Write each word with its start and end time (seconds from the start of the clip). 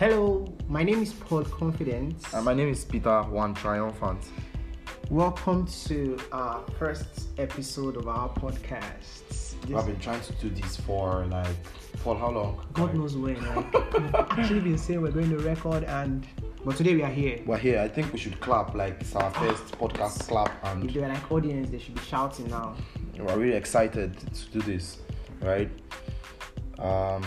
Hello, 0.00 0.46
my 0.66 0.82
name 0.82 1.02
is 1.02 1.12
Paul 1.12 1.44
Confidence. 1.44 2.24
And 2.32 2.42
my 2.44 2.54
name 2.54 2.68
is 2.70 2.84
Peter 2.86 3.22
One 3.24 3.52
Triumphant. 3.54 4.18
Welcome 5.10 5.66
to 5.86 6.18
our 6.32 6.64
first 6.78 7.28
episode 7.38 7.96
of 7.98 8.08
our 8.08 8.30
podcast. 8.30 9.28
This- 9.28 9.76
I've 9.76 9.84
been 9.86 9.98
trying 10.00 10.22
to 10.22 10.32
do 10.34 10.48
this 10.48 10.76
for 10.78 11.26
like 11.26 11.46
for 11.98 12.16
how 12.16 12.30
long? 12.30 12.64
God 12.72 12.86
Like, 12.86 12.94
knows 12.94 13.14
when. 13.16 13.34
Like, 13.44 13.72
we've 13.98 14.14
actually 14.14 14.60
been 14.60 14.78
saying 14.78 15.02
we're 15.02 15.10
going 15.10 15.28
to 15.30 15.38
record, 15.38 15.84
and 15.84 16.26
but 16.64 16.76
today 16.76 16.94
we 16.94 17.02
are 17.02 17.10
here. 17.10 17.40
We're 17.44 17.58
here. 17.58 17.80
I 17.80 17.88
think 17.88 18.10
we 18.10 18.18
should 18.18 18.40
clap 18.40 18.74
like 18.74 19.02
it's 19.02 19.14
our 19.14 19.30
first 19.32 19.64
podcast 19.78 20.26
clap, 20.28 20.50
and 20.64 20.84
If 20.88 20.94
they're 20.94 21.08
like 21.08 21.30
audience, 21.30 21.68
they 21.70 21.78
should 21.78 21.94
be 21.94 22.00
shouting 22.00 22.48
now. 22.48 22.74
we're 23.18 23.36
really 23.36 23.56
excited 23.56 24.16
to 24.16 24.48
do 24.50 24.60
this, 24.62 24.98
right? 25.42 25.70
Um, 26.78 27.22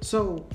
So, 0.00 0.46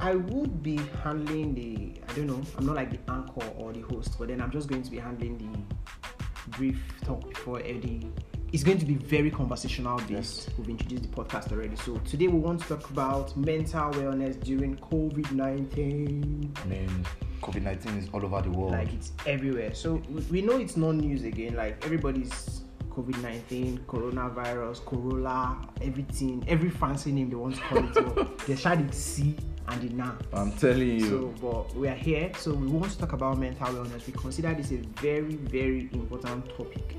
I 0.00 0.14
would 0.14 0.62
be 0.62 0.78
handling 1.04 1.54
the. 1.54 2.00
I 2.08 2.14
don't 2.14 2.26
know. 2.26 2.40
I'm 2.56 2.66
not 2.66 2.76
like 2.76 2.90
the 2.90 3.12
anchor 3.12 3.46
or 3.58 3.72
the 3.72 3.82
host, 3.82 4.16
but 4.18 4.28
then 4.28 4.40
I'm 4.40 4.50
just 4.50 4.68
going 4.68 4.82
to 4.82 4.90
be 4.90 4.98
handling 4.98 5.36
the 5.38 6.56
brief 6.56 6.80
talk 7.04 7.28
before 7.28 7.60
Eddie. 7.60 8.10
It's 8.52 8.64
going 8.64 8.78
to 8.78 8.86
be 8.86 8.94
very 8.94 9.30
conversational 9.30 9.98
based. 9.98 10.10
Yes. 10.10 10.50
We've 10.58 10.70
introduced 10.70 11.02
the 11.02 11.08
podcast 11.08 11.52
already. 11.52 11.76
So 11.76 11.98
today 11.98 12.26
we 12.28 12.38
want 12.38 12.62
to 12.62 12.68
talk 12.68 12.90
about 12.90 13.36
mental 13.36 13.90
wellness 13.92 14.42
during 14.42 14.76
COVID 14.78 15.30
nineteen. 15.32 16.52
I 16.62 16.66
mean, 16.66 17.06
COVID 17.42 17.62
nineteen 17.62 17.98
is 17.98 18.08
all 18.12 18.24
over 18.24 18.40
the 18.42 18.50
world. 18.50 18.72
Like 18.72 18.92
it's 18.94 19.12
everywhere. 19.26 19.74
So 19.74 20.02
we- 20.30 20.42
know 20.42 20.56
it's 20.56 20.76
not 20.76 20.94
news 20.94 21.24
again. 21.24 21.54
Like 21.56 21.84
everybody's 21.84 22.62
COVID 22.90 23.22
nineteen, 23.22 23.78
coronavirus, 23.86 24.84
Corolla, 24.84 25.58
everything, 25.82 26.42
every 26.48 26.70
fancy 26.70 27.12
name 27.12 27.28
they 27.30 27.36
want 27.36 27.54
to 27.56 27.60
call 27.60 27.84
it. 27.84 27.94
so 27.94 28.30
they 28.48 28.56
shall 28.56 28.76
the 28.76 28.92
C 28.92 29.36
and 29.70 29.82
the 29.82 29.94
na. 29.94 30.12
I'm 30.32 30.52
telling 30.52 31.00
you. 31.00 31.08
So, 31.08 31.34
but 31.40 31.74
we 31.76 31.88
are 31.88 31.94
here, 31.94 32.32
so 32.36 32.52
we 32.52 32.66
want 32.66 32.92
to 32.92 32.98
talk 32.98 33.12
about 33.12 33.38
mental 33.38 33.68
wellness. 33.68 34.06
We 34.06 34.12
consider 34.12 34.52
this 34.54 34.72
a 34.72 34.78
very, 35.00 35.36
very 35.36 35.88
important 35.92 36.48
topic 36.56 36.96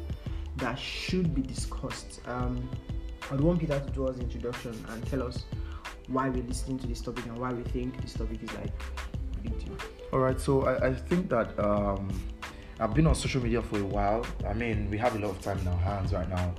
that 0.58 0.77
should 0.77 1.33
be 1.33 1.42
discussed. 1.42 2.22
Um, 2.27 2.69
I'd 3.31 3.42
want 3.42 3.59
Peter 3.59 3.80
to 3.80 3.89
do 3.92 4.08
us 4.08 4.17
introduction 4.19 4.73
and 4.89 5.05
tell 5.08 5.23
us 5.23 5.45
why 6.08 6.30
we're 6.30 6.44
listening 6.44 6.77
to 6.80 6.88
this 6.88 7.02
topic 7.02 7.25
and 7.25 7.38
why 7.38 7.53
we 7.53 7.64
think 7.64 8.02
this 8.02 8.14
topic 8.14 8.44
is 8.44 8.53
like 8.53 8.72
a 9.33 9.38
big 9.42 9.58
deal. 9.59 9.75
All 10.14 10.19
right, 10.19 10.39
so 10.39 10.66
I, 10.66 10.88
I 10.88 10.94
think 10.94 11.30
that 11.30 11.58
um, 11.59 12.09
I've 12.80 12.94
been 12.94 13.08
on 13.08 13.16
social 13.16 13.42
media 13.42 13.61
for 13.61 13.80
a 13.80 13.83
while. 13.86 14.25
I 14.47 14.53
mean, 14.53 14.89
we 14.89 14.97
have 14.97 15.16
a 15.16 15.19
lot 15.19 15.31
of 15.31 15.42
time 15.42 15.59
in 15.59 15.67
our 15.67 15.77
hands 15.77 16.14
right 16.14 16.30
now, 16.30 16.53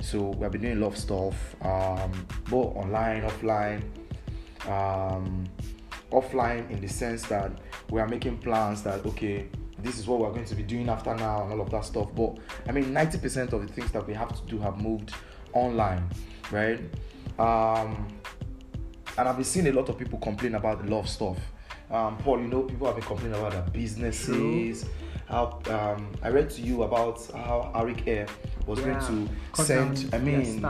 so 0.00 0.30
we 0.30 0.42
have 0.42 0.52
been 0.52 0.62
doing 0.62 0.76
a 0.76 0.80
lot 0.80 0.88
of 0.88 0.98
stuff, 0.98 1.56
um, 1.62 2.12
both 2.48 2.76
online, 2.76 3.22
offline. 3.22 3.82
Um, 4.66 5.44
offline 6.10 6.70
in 6.70 6.80
the 6.80 6.88
sense 6.88 7.22
that 7.26 7.52
we 7.90 8.00
are 8.00 8.08
making 8.08 8.38
plans 8.38 8.82
that 8.82 9.04
okay, 9.04 9.46
this 9.82 9.98
is 9.98 10.06
what 10.06 10.20
we're 10.20 10.30
going 10.30 10.44
to 10.44 10.54
be 10.54 10.62
doing 10.62 10.88
after 10.88 11.14
now 11.14 11.42
and 11.42 11.52
all 11.52 11.60
of 11.60 11.70
that 11.70 11.84
stuff. 11.84 12.08
But 12.14 12.38
I 12.66 12.72
mean, 12.72 12.86
90% 12.86 13.52
of 13.52 13.66
the 13.66 13.72
things 13.72 13.90
that 13.92 14.06
we 14.06 14.14
have 14.14 14.34
to 14.34 14.46
do 14.48 14.58
have 14.58 14.80
moved 14.80 15.12
online, 15.52 16.08
right? 16.50 16.80
Um, 17.38 18.08
and 19.16 19.28
I've 19.28 19.36
been 19.36 19.44
seeing 19.44 19.66
a 19.68 19.72
lot 19.72 19.88
of 19.88 19.98
people 19.98 20.18
complain 20.18 20.54
about 20.54 20.84
a 20.84 20.88
lot 20.88 21.00
of 21.00 21.08
stuff. 21.08 21.38
Um, 21.90 22.16
Paul, 22.18 22.40
you 22.40 22.48
know, 22.48 22.62
people 22.62 22.86
have 22.86 22.96
been 22.96 23.04
complaining 23.04 23.38
about 23.38 23.52
their 23.52 23.62
businesses. 23.62 24.84
How 25.28 25.60
um, 25.68 26.10
I 26.22 26.30
read 26.30 26.48
to 26.50 26.62
you 26.62 26.84
about 26.84 27.18
how 27.32 27.70
Arik 27.74 28.06
Air 28.06 28.26
was 28.66 28.78
Yeah, 28.80 28.86
going 28.86 29.26
to 29.26 29.32
cut 29.52 29.66
send. 29.66 30.10
down 30.10 30.20
I 30.20 30.24
mean, 30.24 30.62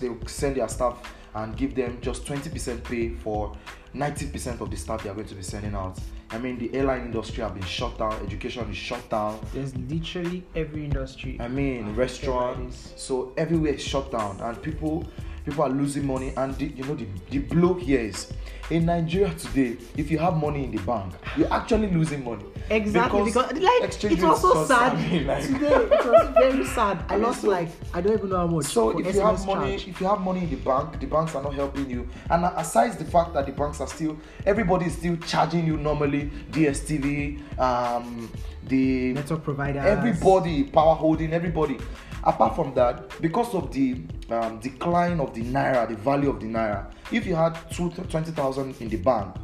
they 0.00 0.26
send 0.26 0.56
their 0.56 0.68
staff 0.68 1.00
and 1.34 1.56
give 1.56 1.74
them 1.74 1.98
just 2.00 2.24
20% 2.24 2.82
pay 2.84 3.10
for 3.10 3.56
90% 3.94 4.60
of 4.60 4.70
the 4.70 4.76
staff 4.76 5.02
they 5.02 5.10
are 5.10 5.14
going 5.14 5.26
to 5.26 5.34
be 5.34 5.42
sending 5.42 5.74
out. 5.74 5.98
I 6.30 6.38
mean, 6.38 6.58
the 6.58 6.72
airline 6.74 7.06
industry 7.06 7.42
have 7.42 7.54
been 7.54 7.64
shut 7.64 7.98
down. 7.98 8.12
Education 8.24 8.70
is 8.70 8.76
shut 8.76 9.08
down. 9.10 9.40
There's 9.52 9.76
literally 9.76 10.44
every 10.54 10.84
industry. 10.84 11.36
I 11.40 11.48
mean, 11.48 11.80
affected 11.80 11.98
restaurant. 11.98 12.58
by 12.58 12.64
this. 12.66 12.92
So 12.96 13.32
everywhere 13.36 13.74
is 13.74 13.82
shut 13.82 14.12
down, 14.12 14.40
and 14.40 14.62
people 14.62 15.06
people 15.44 15.64
are 15.64 15.70
losing 15.70 16.06
money. 16.06 16.32
And 16.36 16.54
the, 16.56 16.66
you 16.66 16.84
know 16.84 16.94
the 16.94 17.06
the 17.30 17.38
blow 17.38 17.74
here 17.74 18.00
is 18.00 18.32
in 18.70 18.86
Nigeria 18.86 19.32
today. 19.34 19.76
If 19.96 20.10
you 20.10 20.18
have 20.18 20.36
money 20.36 20.64
in 20.64 20.70
the 20.70 20.78
bank, 20.82 21.12
you're 21.36 21.52
actually 21.52 21.90
losing 21.90 22.24
money. 22.24 22.44
Exactly 22.70 23.24
because, 23.24 23.52
like 23.54 23.82
exchange 23.82 24.18
it 24.20 24.24
was 24.24 24.40
so 24.40 24.64
sad 24.64 24.92
I 24.96 25.08
mean, 25.08 25.26
like- 25.26 25.44
today. 25.44 25.66
It 25.66 25.90
was 26.06 26.28
very 26.34 26.64
sad. 26.76 27.04
I 27.08 27.14
I 27.14 27.16
mean, 27.16 27.26
lost 27.26 27.40
so- 27.40 27.48
like 27.48 27.68
I 27.92 28.00
don't 28.00 28.12
even 28.12 28.28
know 28.30 28.36
how 28.36 28.46
much. 28.46 28.66
So 28.66 28.90
if 28.96 29.12
you 29.14 29.20
have 29.22 29.34
SMS 29.40 29.46
money, 29.46 29.70
charge. 29.76 29.88
if 29.88 30.00
you 30.00 30.06
have 30.06 30.20
money 30.20 30.44
in 30.44 30.50
the 30.50 30.56
bank, 30.56 31.00
the 31.00 31.06
banks 31.06 31.34
are 31.34 31.42
not 31.42 31.54
helping 31.54 31.90
you. 31.90 32.08
And 32.30 32.44
aside 32.56 32.92
the 32.98 33.04
fact 33.04 33.32
that 33.34 33.46
the 33.46 33.52
banks 33.52 33.80
are 33.80 33.88
still, 33.88 34.16
everybody 34.46 34.86
is 34.86 34.92
still 34.96 35.16
charging 35.16 35.66
you 35.66 35.76
normally, 35.76 36.30
DSTV, 36.52 37.58
um, 37.58 38.30
the 38.68 39.14
network 39.14 39.42
providers. 39.42 39.84
everybody 39.84 40.62
power 40.64 40.94
holding 40.94 41.32
everybody 41.32 41.76
apart 42.24 42.54
from 42.54 42.74
that 42.74 43.20
because 43.20 43.54
of 43.54 43.72
the 43.72 44.00
um, 44.30 44.58
decline 44.60 45.20
of 45.20 45.34
the 45.34 45.42
naira 45.42 45.88
the 45.88 45.96
value 45.96 46.30
of 46.30 46.40
the 46.40 46.46
naira 46.46 46.90
if 47.12 47.26
you 47.26 47.34
had 47.34 47.56
two 47.70 47.90
20000 47.90 48.80
in 48.80 48.88
the 48.88 48.96
bank 48.96 49.34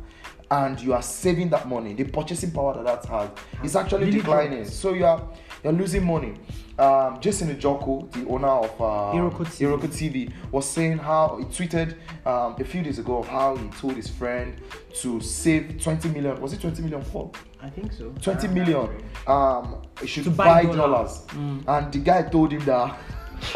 and 0.50 0.80
you 0.80 0.92
are 0.94 1.02
saving 1.02 1.48
that 1.50 1.66
money 1.68 1.92
the 1.92 2.04
purchasing 2.04 2.50
power 2.52 2.74
that 2.74 2.84
that 2.84 3.04
has 3.06 3.30
is 3.64 3.74
actually 3.76 4.06
Really 4.06 4.18
declining 4.18 4.64
so 4.64 4.94
you 4.94 5.04
are 5.04 5.28
you're 5.64 5.72
losing 5.72 6.04
money 6.04 6.34
um, 6.78 7.18
Jason 7.20 7.48
Njoku, 7.56 8.12
the 8.12 8.28
owner 8.28 8.48
of 8.48 8.70
uh, 8.78 9.16
Iroko 9.16 9.46
TV. 9.46 9.60
Iroko 9.66 9.88
TV, 9.88 10.32
was 10.52 10.68
saying 10.68 10.98
how 10.98 11.38
he 11.38 11.44
tweeted 11.46 11.94
um, 12.26 12.54
a 12.60 12.64
few 12.64 12.82
days 12.82 12.98
ago 12.98 13.16
of 13.20 13.26
how 13.28 13.56
he 13.56 13.66
told 13.80 13.94
his 13.96 14.08
friend 14.10 14.60
to 15.00 15.18
save 15.22 15.80
20 15.82 16.10
million. 16.10 16.38
Was 16.38 16.52
it 16.52 16.60
20 16.60 16.82
million, 16.82 17.02
Paul? 17.02 17.32
I 17.62 17.70
think 17.70 17.94
so. 17.94 18.12
20 18.20 18.74
Ah, 19.26 19.60
um 19.60 19.82
he 20.02 20.06
should 20.06 20.24
To 20.24 20.30
buy 20.30 20.64
buy, 20.64 20.76
dollars. 20.76 21.22
Mm. 21.28 21.64
and 21.66 21.92
the 21.94 21.98
guy 22.00 22.22
told 22.24 22.52
him 22.52 22.62
that, 22.66 22.98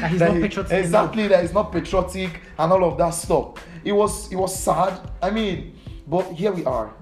That 0.00 0.10
he's 0.10 0.18
that 0.20 0.28
not 0.28 0.36
he- 0.36 0.42
patriotic 0.42 0.72
exactly 0.84 1.26
that 1.28 1.42
he's 1.42 1.52
not 1.52 1.72
patriotic 1.72 2.40
and 2.58 2.72
all 2.72 2.84
of 2.84 2.96
that 2.98 3.10
stuff 3.10 3.54
it 3.84 3.92
was 3.92 4.30
it 4.32 4.36
was 4.36 4.56
sad 4.56 4.98
i 5.22 5.30
mean 5.30 5.76
but 6.06 6.24
here 6.32 6.52
we 6.52 6.64
are. 6.64 6.92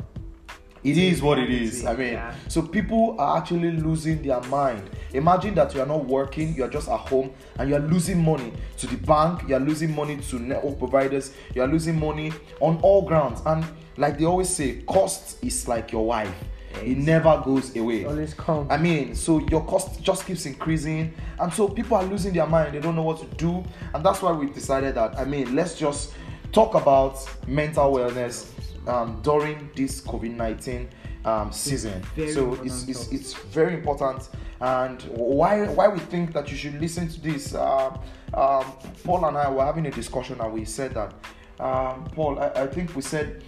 It 0.83 0.99
is 0.99 1.23
what 1.23 1.39
it 1.39 1.49
is 1.49 1.87
i 1.87 1.95
mean 1.97 2.13
Yeah. 2.13 2.35
so 2.47 2.61
people 2.61 3.17
are 3.19 3.39
actually 3.39 3.73
losing 3.73 4.21
their 4.23 4.43
mind. 4.43 4.91
Imagine 5.15 5.55
that 5.55 5.75
you 5.75 5.81
are 5.81 5.87
not 5.87 6.05
working 6.05 6.55
you 6.55 6.63
are 6.65 6.69
just 6.69 6.89
at 6.91 7.01
home 7.01 7.33
and 7.59 7.71
you 7.71 7.75
are 7.77 7.81
losing 7.81 8.23
money 8.23 8.53
to 8.77 8.87
the 8.87 8.97
bank 8.99 9.49
you 9.49 9.55
are 9.57 9.61
losing 9.61 9.95
money 9.95 10.19
to 10.19 10.39
network 10.39 10.79
providers 10.79 11.33
you 11.55 11.63
are 11.63 11.67
losing 11.69 11.99
money 11.99 12.33
on 12.61 12.77
all 12.83 13.01
grounds. 13.01 13.41
And 13.47 13.65
like 13.97 14.19
they 14.19 14.27
always 14.27 14.51
say 14.51 14.83
cost 14.83 15.43
is 15.43 15.67
like 15.67 15.91
your 15.91 16.05
wife. 16.05 16.35
It 16.83 16.99
never 16.99 17.41
goes 17.43 17.75
away. 17.77 18.05
Always 18.05 18.35
come. 18.35 18.67
I 18.69 18.77
mean, 18.77 19.15
so 19.15 19.39
your 19.49 19.65
cost 19.65 20.03
just 20.03 20.27
keeps 20.27 20.45
increasing, 20.45 21.15
and 21.39 21.53
so 21.53 21.69
people 21.69 21.97
are 21.97 22.03
losing 22.05 22.35
their 22.35 22.49
mind. 22.49 22.75
They 22.75 22.81
don't 22.81 22.97
know 22.97 23.05
what 23.05 23.21
to 23.21 23.37
do, 23.37 23.63
and 23.95 24.05
that's 24.05 24.21
why 24.21 24.33
we 24.33 24.47
decided 24.51 24.97
that. 24.97 25.17
I 25.17 25.25
mean, 25.25 25.55
let's 25.55 25.79
just 25.79 26.15
talk 26.51 26.75
about 26.75 27.17
mental 27.47 27.93
wellness 27.95 28.51
um, 28.87 29.21
during 29.23 29.71
this 29.75 30.01
COVID 30.01 30.35
nineteen 30.35 30.89
um, 31.25 31.53
season. 31.53 32.03
very 32.15 32.33
So 32.33 32.55
it's, 32.63 32.89
it's 32.89 33.13
it's 33.13 33.35
very 33.35 33.75
important, 33.75 34.29
and 34.61 35.03
why 35.11 35.67
why 35.69 35.89
we 35.89 35.99
think 35.99 36.33
that 36.33 36.51
you 36.51 36.57
should 36.57 36.81
listen 36.81 37.09
to 37.09 37.21
this. 37.21 37.55
Uh, 37.55 37.97
um, 38.35 38.65
Paul 39.05 39.27
and 39.27 39.37
I 39.37 39.51
were 39.51 39.65
having 39.65 39.87
a 39.87 39.91
discussion, 39.91 40.41
and 40.41 40.53
we 40.53 40.65
said 40.65 40.95
that. 40.95 41.15
Um, 41.61 42.05
Paul, 42.15 42.41
I, 42.41 42.63
I 42.63 42.67
think 42.67 42.97
we 42.97 43.03
said 43.03 43.45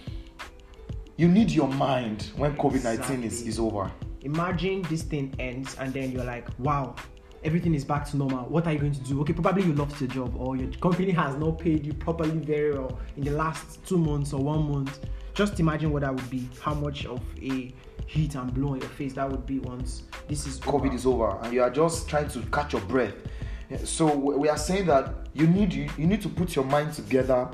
you 1.17 1.27
need 1.27 1.51
your 1.51 1.67
mind 1.67 2.31
when 2.37 2.55
COVID 2.55 2.83
nineteen 2.83 3.23
is, 3.23 3.41
is 3.41 3.59
over. 3.59 3.91
Imagine 4.21 4.81
this 4.83 5.03
thing 5.03 5.33
ends 5.39 5.75
and 5.79 5.93
then 5.93 6.11
you're 6.11 6.23
like, 6.23 6.47
wow, 6.59 6.95
everything 7.43 7.73
is 7.73 7.83
back 7.83 8.05
to 8.09 8.17
normal. 8.17 8.45
What 8.45 8.65
are 8.67 8.73
you 8.73 8.79
going 8.79 8.93
to 8.93 9.01
do? 9.01 9.21
Okay, 9.21 9.33
probably 9.33 9.63
you 9.63 9.73
lost 9.73 9.99
your 9.99 10.09
job 10.09 10.35
or 10.37 10.55
your 10.55 10.71
company 10.73 11.11
has 11.11 11.35
not 11.35 11.59
paid 11.59 11.85
you 11.85 11.93
properly 11.93 12.37
very 12.37 12.71
well 12.73 12.97
in 13.15 13.23
the 13.23 13.31
last 13.31 13.85
two 13.85 13.97
months 13.97 14.31
or 14.33 14.41
one 14.41 14.71
month. 14.71 14.99
Just 15.37 15.59
imagine 15.59 15.91
what 15.91 16.01
that 16.01 16.15
would 16.15 16.29
be. 16.31 16.49
How 16.59 16.73
much 16.73 17.05
of 17.05 17.21
a 17.39 17.71
heat 18.07 18.33
and 18.33 18.51
blow 18.51 18.69
on 18.69 18.79
your 18.79 18.89
face 18.89 19.13
that 19.13 19.29
would 19.29 19.45
be 19.45 19.59
once 19.59 20.01
this 20.27 20.47
is 20.47 20.59
COVID 20.59 20.87
over. 20.87 20.95
is 20.95 21.05
over 21.05 21.37
and 21.43 21.53
you 21.53 21.61
are 21.61 21.69
just 21.69 22.09
trying 22.09 22.27
to 22.29 22.39
catch 22.51 22.73
your 22.73 22.81
breath. 22.81 23.13
So 23.83 24.15
we 24.15 24.49
are 24.49 24.57
saying 24.57 24.87
that 24.87 25.13
you 25.35 25.45
need 25.45 25.71
you, 25.71 25.91
you 25.95 26.07
need 26.07 26.23
to 26.23 26.29
put 26.29 26.55
your 26.55 26.65
mind 26.65 26.93
together 26.93 27.47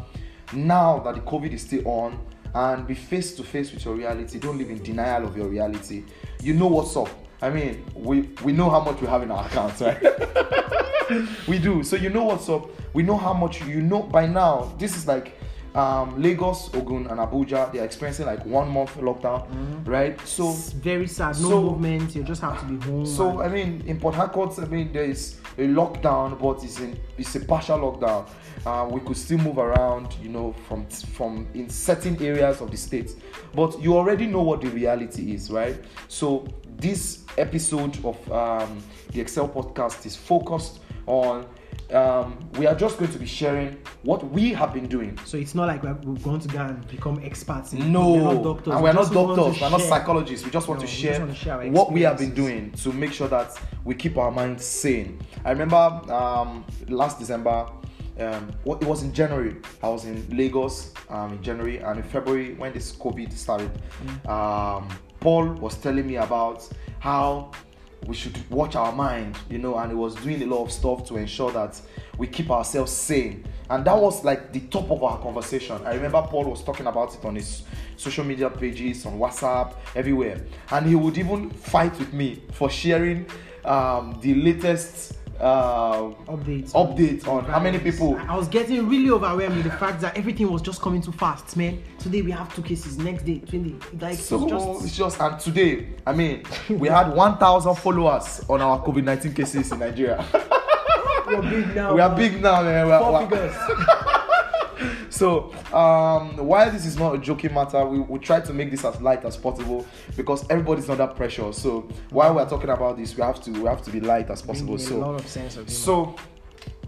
now 0.53 0.99
that 0.99 1.15
the 1.15 1.21
COVID 1.21 1.51
is 1.51 1.63
still 1.63 1.85
on 1.85 2.25
and 2.55 2.87
be 2.87 2.93
face 2.93 3.35
to 3.35 3.43
face 3.43 3.73
with 3.73 3.83
your 3.83 3.95
reality. 3.95 4.39
Don't 4.39 4.57
live 4.57 4.69
in 4.69 4.81
denial 4.81 5.25
of 5.25 5.35
your 5.35 5.49
reality. 5.49 6.05
You 6.41 6.53
know 6.53 6.67
what's 6.67 6.95
up. 6.95 7.09
I 7.41 7.49
mean, 7.49 7.83
we 7.93 8.29
we 8.45 8.53
know 8.53 8.69
how 8.69 8.79
much 8.79 9.01
we 9.01 9.07
have 9.07 9.23
in 9.23 9.31
our 9.31 9.45
accounts, 9.45 9.81
right? 9.81 10.01
we 11.49 11.59
do. 11.59 11.83
So 11.83 11.97
you 11.97 12.09
know 12.09 12.23
what's 12.23 12.47
up. 12.47 12.69
We 12.93 13.03
know 13.03 13.17
how 13.17 13.33
much 13.33 13.61
you 13.65 13.81
know 13.81 14.03
by 14.03 14.25
now. 14.25 14.73
This 14.77 14.95
is 14.95 15.05
like 15.05 15.37
um, 15.75 16.21
Lagos, 16.21 16.69
Ogun, 16.75 17.07
and 17.07 17.19
Abuja, 17.19 17.71
they're 17.71 17.83
experiencing 17.85 18.25
like 18.25 18.45
one 18.45 18.69
month 18.69 18.95
lockdown, 18.97 19.45
right? 19.87 20.19
So 20.27 20.51
It's 20.51 20.71
very 20.71 21.07
sad. 21.07 21.39
No 21.41 21.49
so- 21.49 21.61
movement. 21.61 22.15
You 22.15 22.23
just 22.23 22.41
have 22.41 22.59
to 22.59 22.65
be 22.65 22.85
home. 22.85 23.05
so 23.05 23.41
I 23.41 23.49
mean, 23.49 23.83
in 23.87 23.99
Port 23.99 24.15
Harcourt, 24.15 24.57
I 24.59 24.65
mean, 24.65 24.93
there 24.93 25.03
is 25.05 25.37
a 25.57 25.61
lockdown, 25.67 26.39
but 26.39 26.63
it's 26.63 26.79
in 26.79 26.97
it's 27.17 27.35
a 27.35 27.39
partial 27.39 27.79
lockdown. 27.79 28.27
Uh, 28.65 28.87
we 28.89 28.99
could 29.01 29.17
still 29.17 29.39
move 29.39 29.57
around, 29.57 30.13
you 30.21 30.29
know, 30.29 30.53
from 30.67 30.85
from 30.87 31.47
in 31.53 31.69
certain 31.69 32.21
areas 32.23 32.61
of 32.61 32.69
the 32.71 32.77
state. 32.77 33.11
But 33.55 33.81
you 33.81 33.97
already 33.97 34.27
know 34.27 34.41
what 34.43 34.61
the 34.61 34.69
reality 34.69 35.33
is, 35.33 35.49
right? 35.49 35.75
So 36.07 36.47
this 36.77 37.23
episode 37.37 37.97
of 38.05 38.31
um, 38.31 38.81
the 39.11 39.21
Excel 39.21 39.49
podcast 39.49 40.05
is 40.05 40.15
focused 40.15 40.79
on. 41.07 41.45
Um, 41.91 42.37
we 42.57 42.65
are 42.65 42.73
just 42.75 42.97
going 42.97 43.11
to 43.11 43.19
be 43.19 43.25
sharing 43.25 43.77
what 44.03 44.23
we 44.31 44.51
have 44.53 44.73
been 44.73 44.87
doing 44.87 45.17
So 45.25 45.37
it's 45.37 45.53
not 45.53 45.67
like 45.67 45.83
we're, 45.83 45.93
going 45.93 46.39
to 46.39 46.47
go 46.47 46.59
and 46.59 46.87
become 46.87 47.19
experts. 47.23 47.73
In 47.73 47.91
no, 47.91 48.13
we're 48.13 48.33
not 48.33 48.43
doctors. 48.43 48.73
and 48.73 48.77
We 48.77 48.89
we're 48.89 48.93
not 48.93 49.13
want 49.13 49.29
to 49.35 49.35
doctors, 49.43 49.61
we're 49.61 49.69
not 49.69 49.81
psychologists. 49.81 50.45
We 50.45 50.51
just 50.51 50.67
want 50.67 50.79
No, 50.81 50.87
to 50.87 50.91
share, 50.91 51.19
want 51.19 51.31
to 51.31 51.37
share 51.37 51.71
what 51.71 51.91
we 51.91 52.01
have 52.01 52.17
been 52.17 52.33
doing 52.33 52.71
to 52.71 52.91
make 52.93 53.13
sure 53.13 53.27
that 53.27 53.59
we 53.83 53.93
keep 53.95 54.17
our 54.17 54.31
minds 54.31 54.65
sane. 54.65 55.19
I 55.45 55.51
remember 55.51 55.75
um, 56.11 56.65
last 56.87 57.19
December, 57.19 57.67
um, 58.19 58.51
what- 58.63 58.81
it 58.81 58.87
was 58.87 59.03
in 59.03 59.13
January. 59.13 59.55
I 59.81 59.89
was 59.89 60.05
in 60.05 60.25
Lagos 60.35 60.93
um, 61.09 61.33
in 61.33 61.43
January, 61.43 61.77
and 61.77 61.97
in 61.97 62.03
February 62.03 62.53
when 62.55 62.73
this 62.73 62.95
COVID 62.95 63.31
started, 63.33 63.71
Mm. 64.05 64.29
um, 64.29 64.87
Paul 65.19 65.47
was 65.53 65.75
telling 65.77 66.05
me 66.07 66.17
about 66.17 66.67
how 66.99 67.51
we 68.05 68.15
should 68.15 68.37
watch 68.49 68.75
our 68.75 68.91
mind, 68.91 69.37
you 69.49 69.57
know, 69.57 69.77
and 69.77 69.91
he 69.91 69.95
was 69.95 70.15
doing 70.15 70.41
a 70.43 70.45
lot 70.45 70.63
of 70.63 70.71
stuff 70.71 71.05
to 71.07 71.17
ensure 71.17 71.51
that 71.51 71.79
we 72.17 72.27
keep 72.27 72.49
ourselves 72.51 72.91
sane. 72.91 73.45
And 73.69 73.85
that 73.85 73.97
was 73.97 74.23
like 74.23 74.51
the 74.51 74.59
top 74.61 74.91
of 74.91 75.03
our 75.03 75.19
conversation. 75.19 75.79
I 75.85 75.95
remember 75.95 76.21
Paul 76.21 76.45
was 76.45 76.63
talking 76.63 76.87
about 76.87 77.15
it 77.15 77.23
on 77.25 77.35
his 77.35 77.63
social 77.95 78.23
media 78.23 78.49
pages, 78.49 79.05
on 79.05 79.17
WhatsApp, 79.17 79.75
everywhere. 79.95 80.41
And 80.71 80.85
he 80.85 80.95
would 80.95 81.17
even 81.17 81.49
fight 81.49 81.97
with 81.97 82.13
me 82.13 82.43
for 82.51 82.69
sharing 82.69 83.25
um, 83.65 84.17
the 84.21 84.35
latest 84.35 85.17
uh, 85.43 86.13
updates. 86.27 86.71
update 86.71 87.27
on 87.27 87.45
how 87.45 87.59
many 87.59 87.77
people. 87.79 88.15
I 88.27 88.35
was 88.35 88.47
getting 88.47 88.87
really 88.87 89.09
overwhelmed 89.09 89.55
with 89.57 89.65
the 89.65 89.71
fact 89.77 90.01
that 90.01 90.17
everything 90.17 90.51
was 90.51 90.61
just 90.61 90.81
coming 90.81 91.01
too 91.01 91.11
fast, 91.11 91.55
man. 91.57 91.83
Today 91.99 92.21
we 92.21 92.31
have 92.31 92.53
two 92.55 92.61
cases, 92.61 92.97
next 92.97 93.23
day 93.25 93.39
twenty. 93.39 93.75
Like 93.99 94.17
So 94.17 94.41
it's 94.43 94.51
just 94.51 94.85
it's 94.85 94.97
just 94.97 95.19
and 95.21 95.39
today, 95.39 95.87
I 96.05 96.13
mean, 96.13 96.43
we 96.69 96.87
had 96.87 97.13
1,000 97.13 97.75
followers 97.75 98.41
on 98.49 98.61
our 98.61 98.81
COVID 98.83 99.03
19 99.03 99.33
cases 99.33 99.71
in 99.71 99.79
Nigeria. 99.79 100.23
we're 101.27 101.41
big 101.41 101.75
now. 101.75 101.93
we 101.93 102.01
are 102.01 102.09
man. 102.09 102.17
big 102.17 102.41
now, 102.41 102.61
man. 102.63 102.87
We 102.87 102.91
are- 102.93 103.01
Four 103.01 103.29
figures. 103.29 103.55
So, 105.13 105.53
um, 105.71 106.37
while 106.37 106.71
this 106.71 106.87
is 106.87 106.97
not 106.97 107.13
a 107.13 107.17
joking 107.19 107.53
matter, 107.53 107.85
we 107.85 107.99
will 107.99 108.17
try 108.17 108.39
to 108.41 108.51
make 108.51 108.71
this 108.71 108.83
as 108.83 108.99
light 108.99 109.23
as 109.25 109.37
possible 109.37 109.85
because 110.17 110.43
everybody's 110.49 110.89
under 110.89 111.05
pressure. 111.05 111.53
So, 111.53 111.81
while 112.09 112.33
we're 112.33 112.49
talking 112.49 112.71
about 112.71 112.97
this, 112.97 113.15
we 113.15 113.21
have 113.21 113.39
to 113.43 113.51
we 113.51 113.69
have 113.69 113.83
to 113.83 113.91
be 113.91 113.99
light 113.99 114.31
as 114.31 114.41
possible. 114.41 114.79
So, 114.79 114.95
a 114.95 114.97
lot 114.97 115.19
of 115.19 115.27
sense 115.27 115.55
of 115.57 115.69
so 115.69 116.15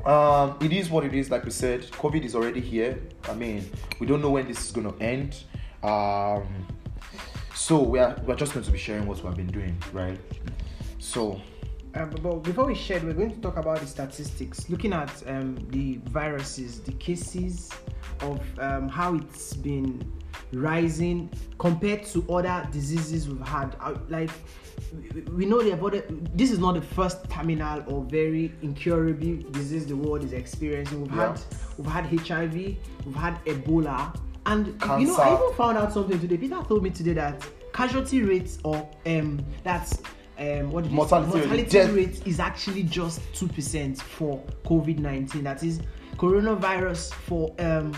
um, 0.08 0.58
it 0.60 0.74
is 0.74 0.90
what 0.90 1.06
it 1.06 1.14
is. 1.14 1.30
Like 1.30 1.46
we 1.46 1.52
said, 1.52 1.84
COVID 1.84 2.24
is 2.24 2.34
already 2.34 2.62
here. 2.62 3.00
I 3.30 3.36
mean, 3.36 3.70
we 4.00 4.08
don't 4.08 4.24
know 4.24 4.32
when 4.32 4.48
this 4.48 4.66
is 4.66 4.72
going 4.72 4.92
to 4.92 5.04
end. 5.04 5.44
Um, 5.84 6.48
so 7.54 7.80
we 7.80 8.00
are 8.00 8.20
we're 8.26 8.36
just 8.36 8.56
going 8.56 8.66
to 8.66 8.72
be 8.72 8.80
sharing 8.80 9.06
what 9.06 9.24
we've 9.24 9.36
been 9.36 9.54
doing, 9.60 9.78
right? 9.94 10.20
So 10.98 11.40
Uh, 11.96 12.06
but, 12.06 12.44
before 12.44 12.66
we 12.66 12.76
shed, 12.76 13.04
we're 13.04 13.14
going 13.14 13.32
to 13.34 13.40
talk 13.40 13.56
about 13.58 13.80
the 13.80 13.88
statistics, 13.88 14.70
looking 14.70 14.92
at 14.92 15.10
um, 15.28 15.56
the 15.70 15.98
viruses, 16.10 16.82
the 16.82 16.92
cases 16.94 17.72
of 18.22 18.42
um, 18.60 18.90
how 18.90 19.16
it's 19.16 19.54
been 19.54 20.12
rising 20.52 21.30
compared 21.58 22.04
to 22.06 22.26
other 22.32 22.68
diseases 22.72 23.30
we've 23.30 23.40
had. 23.48 23.76
Uh, 23.80 23.96
like 24.10 24.30
we- 25.34 25.46
know 25.46 25.62
the 25.62 25.72
other, 25.72 26.04
this 26.34 26.52
is 26.52 26.60
not 26.60 26.74
the 26.76 26.82
first 26.82 27.30
terminal 27.30 27.82
or 27.88 28.04
very 28.04 28.54
incurable 28.62 29.38
disease 29.52 29.86
the 29.86 29.96
world 29.96 30.24
is 30.24 30.34
experiencing. 30.34 31.02
We've 31.02 31.16
Yeah. 31.16 31.32
had 31.32 31.42
we've 31.78 31.88
had 31.88 32.06
HIV, 32.08 32.54
we've 33.06 33.16
had 33.16 33.44
Ebola, 33.46 34.14
and 34.46 34.68
you 35.00 35.08
know 35.08 35.16
I 35.16 35.34
even 35.36 35.54
found 35.56 35.78
out 35.78 35.94
something 35.94 36.20
today. 36.20 36.38
Peter 36.38 36.62
told 36.68 36.84
me 36.84 36.90
today 36.90 37.14
that 37.14 37.46
casualty 37.74 38.22
rates 38.22 38.60
or 38.64 38.88
um 39.06 39.44
that's 39.64 40.02
um 40.38 40.72
what 40.72 40.84
did 40.84 40.92
you 40.92 40.98
say? 41.08 41.20
Mortality 41.20 41.92
rate, 41.92 42.28
is 42.28 42.40
actually 42.40 42.84
just 42.84 43.22
two 43.34 43.48
percent 43.48 44.02
for 44.02 44.44
COVID 44.66 45.00
nineteen. 45.00 45.44
That 45.44 45.64
is 45.64 45.82
coronavirus 46.18 47.14
for 47.14 47.54
um 47.60 47.94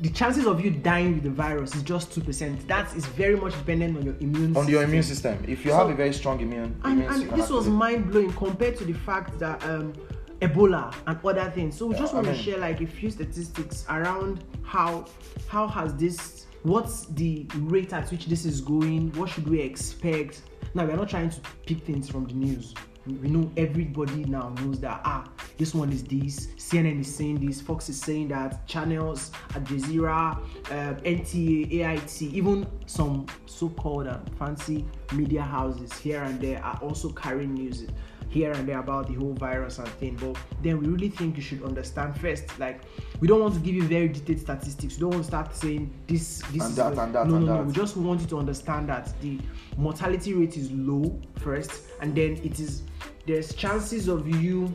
the 0.00 0.08
chances 0.08 0.46
of 0.46 0.64
you 0.64 0.70
dying 0.70 1.14
with 1.14 1.24
the 1.24 1.30
virus 1.30 1.74
is 1.74 1.82
just 1.82 2.12
two 2.12 2.20
percent. 2.22 2.66
That 2.68 2.94
is 2.96 3.04
very 3.06 3.36
much 3.36 3.52
dependent 3.52 3.98
on 3.98 4.04
your 4.04 4.14
immune 4.20 4.56
on 4.56 4.68
your 4.68 4.82
immune 4.82 5.02
system, 5.02 5.44
if 5.46 5.64
you 5.64 5.72
So- 5.72 5.76
have 5.76 5.90
a 5.90 5.94
very 5.94 6.12
strong 6.12 6.40
immune, 6.40 6.74
and, 6.84 6.92
immune 6.94 7.08
and 7.08 7.20
system, 7.22 7.38
this 7.38 7.50
was 7.50 7.68
mind 7.68 8.10
blowing 8.10 8.32
compared 8.32 8.76
to 8.78 8.84
the 8.84 8.94
fact 8.94 9.38
that 9.40 9.62
um, 9.64 9.92
Ebola 10.40 10.94
and 11.06 11.18
other 11.22 11.50
things. 11.50 11.76
So 11.76 11.86
we 11.86 11.94
just 11.96 12.14
I 12.14 12.16
want 12.16 12.28
to 12.28 12.34
share 12.34 12.58
like 12.58 12.80
a 12.80 12.86
few 12.86 13.10
statistics 13.10 13.84
around 13.90 14.44
how 14.62 15.04
how 15.48 15.66
has 15.66 15.94
this 15.96 16.46
what's 16.62 17.06
the 17.06 17.46
rate 17.56 17.92
at 17.92 18.10
which 18.10 18.26
this 18.26 18.46
is 18.46 18.60
going? 18.60 19.12
What 19.12 19.28
should 19.28 19.48
we 19.48 19.60
expect? 19.60 20.42
Now 20.74 20.84
we're 20.84 20.96
not 20.96 21.08
trying 21.08 21.30
to 21.30 21.40
pick 21.66 21.82
things 21.82 22.08
from 22.08 22.26
the 22.26 22.34
news. 22.34 22.74
We 23.06 23.28
know 23.28 23.50
everybody 23.56 24.24
now 24.24 24.50
knows 24.60 24.78
that 24.80 25.00
ah 25.04 25.28
this 25.60 25.74
one 25.74 25.92
is 25.92 26.02
this, 26.04 26.46
CNN 26.56 27.00
is 27.00 27.14
saying 27.14 27.46
this, 27.46 27.60
Fox 27.60 27.90
is 27.90 28.00
saying 28.00 28.28
that, 28.28 28.66
channels, 28.66 29.30
Al 29.54 29.60
Jazeera, 29.60 30.38
uh, 30.70 30.94
NTA, 31.02 31.84
AIT, 31.84 32.22
even 32.22 32.66
some 32.86 33.26
so-called 33.44 34.06
uh, 34.06 34.20
fancy 34.38 34.86
media 35.12 35.42
houses 35.42 35.92
here 35.98 36.22
and 36.22 36.40
there 36.40 36.64
are 36.64 36.78
also 36.80 37.10
carrying 37.10 37.52
news 37.52 37.84
here 38.30 38.52
and 38.52 38.66
there 38.66 38.78
about 38.78 39.08
the 39.08 39.14
whole 39.14 39.34
virus 39.34 39.78
and 39.78 39.88
thing. 39.88 40.16
But 40.16 40.36
then 40.62 40.80
we 40.80 40.86
really 40.86 41.08
think 41.08 41.36
you 41.36 41.42
should 41.42 41.62
understand 41.62 42.18
first. 42.18 42.58
Like 42.58 42.80
we 43.20 43.28
don't 43.28 43.40
want 43.40 43.54
to 43.54 43.60
give 43.60 43.74
you 43.74 43.82
very 43.82 44.08
detailed 44.08 44.40
statistics. 44.40 44.96
We 44.96 45.00
don't 45.00 45.10
want 45.10 45.24
to 45.24 45.28
start 45.28 45.54
saying 45.54 45.92
this, 46.06 46.38
this 46.52 46.62
And 46.62 46.70
is 46.70 46.76
that, 46.76 46.96
and 46.96 47.14
that, 47.14 47.26
no, 47.26 47.36
and 47.36 47.46
no, 47.46 47.52
no. 47.52 47.58
that. 47.58 47.66
We 47.66 47.72
just 47.72 47.96
want 47.96 48.20
you 48.20 48.26
to 48.28 48.38
understand 48.38 48.88
that 48.88 49.12
the 49.20 49.38
mortality 49.76 50.32
rate 50.32 50.56
is 50.56 50.70
low 50.70 51.20
first, 51.36 51.72
and 52.00 52.14
then 52.14 52.40
it 52.42 52.60
is 52.60 52.82
there's 53.26 53.52
chances 53.54 54.08
of 54.08 54.26
you 54.28 54.72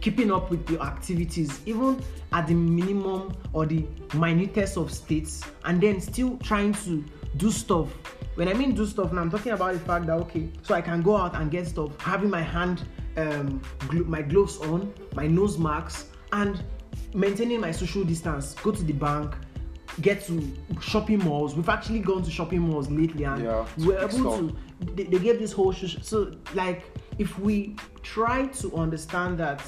keeping 0.00 0.30
up 0.30 0.50
with 0.50 0.68
your 0.68 0.82
activities 0.82 1.60
even 1.64 1.98
at 2.32 2.46
the 2.46 2.54
minimum 2.54 3.34
or 3.54 3.64
the 3.64 3.86
minutest 4.12 4.76
of 4.76 4.92
states 4.92 5.42
and 5.64 5.80
then 5.80 5.98
still 5.98 6.36
trying 6.38 6.74
to 6.74 7.02
do 7.36 7.50
stuff. 7.50 7.88
When 8.36 8.48
i 8.48 8.52
mean 8.52 8.74
do 8.74 8.84
stuff 8.84 9.12
now 9.12 9.20
i'm 9.20 9.30
talking 9.30 9.52
about 9.52 9.74
the 9.74 9.78
fact 9.78 10.06
that 10.06 10.14
okay 10.22 10.50
so 10.62 10.74
i 10.74 10.80
can 10.82 11.02
go 11.02 11.16
out 11.16 11.36
and 11.36 11.52
get 11.52 11.68
stuff 11.68 11.96
having 12.00 12.28
my 12.28 12.42
hand 12.42 12.82
um 13.16 13.62
glo- 13.86 14.02
my 14.06 14.22
gloves 14.22 14.58
on 14.58 14.92
my 15.14 15.28
nose 15.28 15.56
masks 15.56 16.08
and 16.32 16.64
maintaining 17.14 17.60
my 17.60 17.70
social 17.70 18.02
distance. 18.02 18.54
Go 18.54 18.72
to 18.72 18.82
the 18.82 18.92
bank 18.92 19.36
get 20.00 20.24
to 20.24 20.52
shopping 20.80 21.20
malls. 21.20 21.54
We've 21.54 21.68
actually 21.68 22.00
gone 22.00 22.24
to 22.24 22.30
shopping 22.30 22.58
malls 22.58 22.90
lately 22.90 23.22
and 23.22 23.44
Yeah, 23.44 23.64
we're 23.78 23.98
able 23.98 24.08
stuff. 24.08 24.38
to 24.40 24.56
they, 24.96 25.04
they 25.04 25.20
gave 25.20 25.38
this 25.38 25.52
whole 25.52 25.70
sh- 25.72 25.98
so 26.02 26.32
like 26.54 26.82
if 27.18 27.38
we 27.38 27.76
try 28.02 28.46
to 28.46 28.74
understand 28.74 29.38
that 29.38 29.62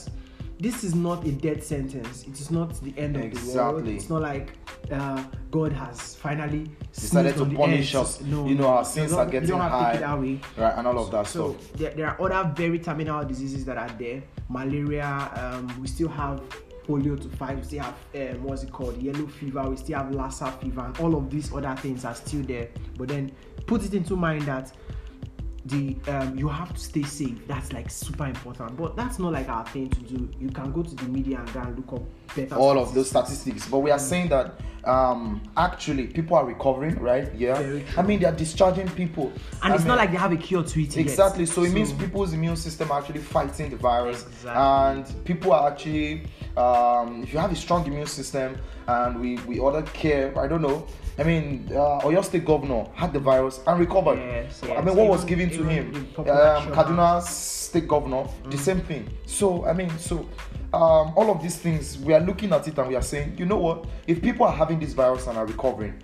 this 0.59 0.83
is 0.83 0.97
not 0.97 1.25
a 1.25 1.31
death 1.31 1.63
sentence 1.65 2.25
it 2.25 2.41
is 2.41 2.51
not 2.51 2.75
the 2.83 2.93
end 2.99 3.17
of 3.17 3.31
the 3.33 3.57
world. 3.57 3.87
It's 3.87 4.09
not 4.11 4.23
like 4.23 4.55
uh, 4.93 5.23
god 5.51 5.73
has 5.73 6.15
finally 6.17 6.71
Decided 7.01 7.37
to 7.37 7.45
punish 7.45 7.95
us. 7.95 8.23
You 8.23 8.55
know, 8.55 8.69
our 8.69 8.85
sins 8.85 9.13
are 9.13 9.27
getting 9.27 9.43
you 9.43 9.55
don't 9.55 9.61
have 9.61 9.71
high. 9.71 9.93
take 9.93 10.01
that 10.01 10.19
way. 10.19 10.41
right, 10.57 10.79
and 10.79 10.87
all 10.87 10.99
of 10.99 11.11
that 11.11 11.27
so 11.27 11.53
stuff. 11.53 11.73
there, 11.75 11.91
there 11.91 12.07
are 12.09 12.33
other 12.33 12.51
very 12.55 12.79
terminal 12.79 13.23
diseases 13.25 13.67
that 13.67 13.77
are 13.77 13.91
there. 13.99 14.23
Malaria 14.49 15.31
um, 15.37 15.81
we 15.81 15.89
still 15.89 16.09
have 16.09 16.41
polio 16.87 17.21
to 17.21 17.29
fight. 17.37 17.59
We 17.59 17.63
still 17.65 17.83
have 17.83 17.95
um, 18.15 18.45
what's 18.45 18.63
it 18.63 18.73
called? 18.73 18.97
Yellow 18.97 19.27
fever. 19.27 19.69
We 19.69 19.77
still 19.77 19.99
have 19.99 20.15
lassa 20.15 20.51
fever. 20.53 20.81
And 20.81 20.99
all 21.01 21.15
of 21.17 21.31
these 21.31 21.53
other 21.53 21.77
things 21.77 22.07
are 22.07 22.15
still 22.15 22.43
there. 22.43 22.69
But 22.97 23.09
then 23.09 23.33
put 23.67 23.85
it 23.85 23.93
into 23.93 24.17
mind 24.17 24.43
that 24.43 24.73
the 25.67 25.97
um, 26.09 26.39
you 26.39 26.49
have 26.49 26.73
to 26.73 26.81
stay 26.81 27.03
safe. 27.03 27.47
That's 27.47 27.75
like 27.75 27.91
super 27.91 28.25
important. 28.25 28.79
But 28.79 28.97
that's 28.97 29.19
not 29.19 29.33
like 29.33 29.51
our 29.51 29.67
thing 29.67 29.91
to 29.91 30.01
do. 30.01 30.31
You 30.41 30.49
can 30.49 30.73
go 30.73 30.83
to 30.83 30.95
the 30.95 31.05
media 31.05 31.41
and 31.41 31.53
go 31.53 31.61
and 31.61 31.77
look 31.77 31.93
up 32.01 32.09
all 32.53 32.79
of 32.79 32.95
those 32.95 33.09
statistics. 33.11 33.69
But 33.69 33.79
we 33.79 33.91
are 33.91 33.99
saying 33.99 34.29
that 34.29 34.61
um 34.87 35.43
actually 35.57 36.07
people 36.07 36.37
are 36.37 36.45
recovering 36.47 36.97
right? 37.01 37.35
Yeah. 37.35 37.81
I 37.97 38.03
mean 38.03 38.21
they 38.21 38.27
are 38.27 38.33
discharging 38.33 38.89
people. 38.91 39.33
And 39.63 39.73
I 39.73 39.75
it's 39.75 39.81
mean, 39.83 39.89
not 39.89 39.99
like 39.99 40.13
they 40.13 40.17
have 40.17 40.33
a 40.33 40.37
cure 40.37 40.63
to 40.63 40.81
it 40.83 40.95
yet. 40.97 40.99
exactly. 40.99 41.45
So 41.47 41.65
it 41.65 41.73
means 41.73 41.93
people's 41.93 42.33
immune 42.33 42.57
system 42.57 42.93
are 42.93 43.01
actually 43.01 43.21
fighting 43.21 43.71
the 43.71 43.77
virus. 43.77 44.25
Exactly. 44.27 44.51
and 44.53 45.25
people 45.25 45.53
are 45.53 45.71
actually 45.71 46.27
um 46.57 47.23
if 47.25 47.33
you 47.33 47.39
have 47.39 47.53
a 47.53 47.57
strong 47.57 47.85
immune 47.87 48.07
system 48.07 48.57
and 48.87 49.21
we 49.21 49.37
we 49.49 49.59
order 49.59 49.83
care 49.83 50.37
i 50.39 50.47
don't 50.47 50.63
know. 50.63 50.87
I 51.19 51.25
mean 51.25 51.69
uh 51.73 52.01
oyo 52.07 52.25
state 52.25 52.45
governor 52.45 52.87
had 52.95 53.13
the 53.13 53.19
virus 53.19 53.61
and 53.67 53.81
recovered. 53.81 54.19
Yes, 54.19 54.63
i 54.63 54.81
mean 54.83 54.95
what 54.95 55.09
was 55.09 55.25
given 55.25 55.51
to 55.51 55.65
him? 55.65 56.07
um 56.19 56.25
kaduna 56.77 57.23
state 57.23 57.89
governor 57.89 58.25
the 58.51 58.59
same 58.59 58.81
thing. 58.83 59.09
So 59.27 59.67
i 59.67 59.73
mean 59.73 59.91
so 59.99 60.29
um, 60.73 61.13
all 61.17 61.31
of 61.31 61.43
these 61.43 61.57
things 61.57 61.97
we 61.99 62.13
are 62.17 62.21
looking 62.21 62.53
at 62.53 62.67
it 62.67 62.77
and 62.79 62.89
we 62.89 62.97
are 62.97 63.03
saying 63.03 63.37
you 63.39 63.47
know 63.47 63.59
what 63.59 63.87
if 64.07 64.21
people 64.21 64.47
are 64.47 64.53
having 64.53 64.81
this 64.81 64.93
virus 64.93 65.27
and 65.27 65.39
are 65.39 65.47
recovering 65.47 66.03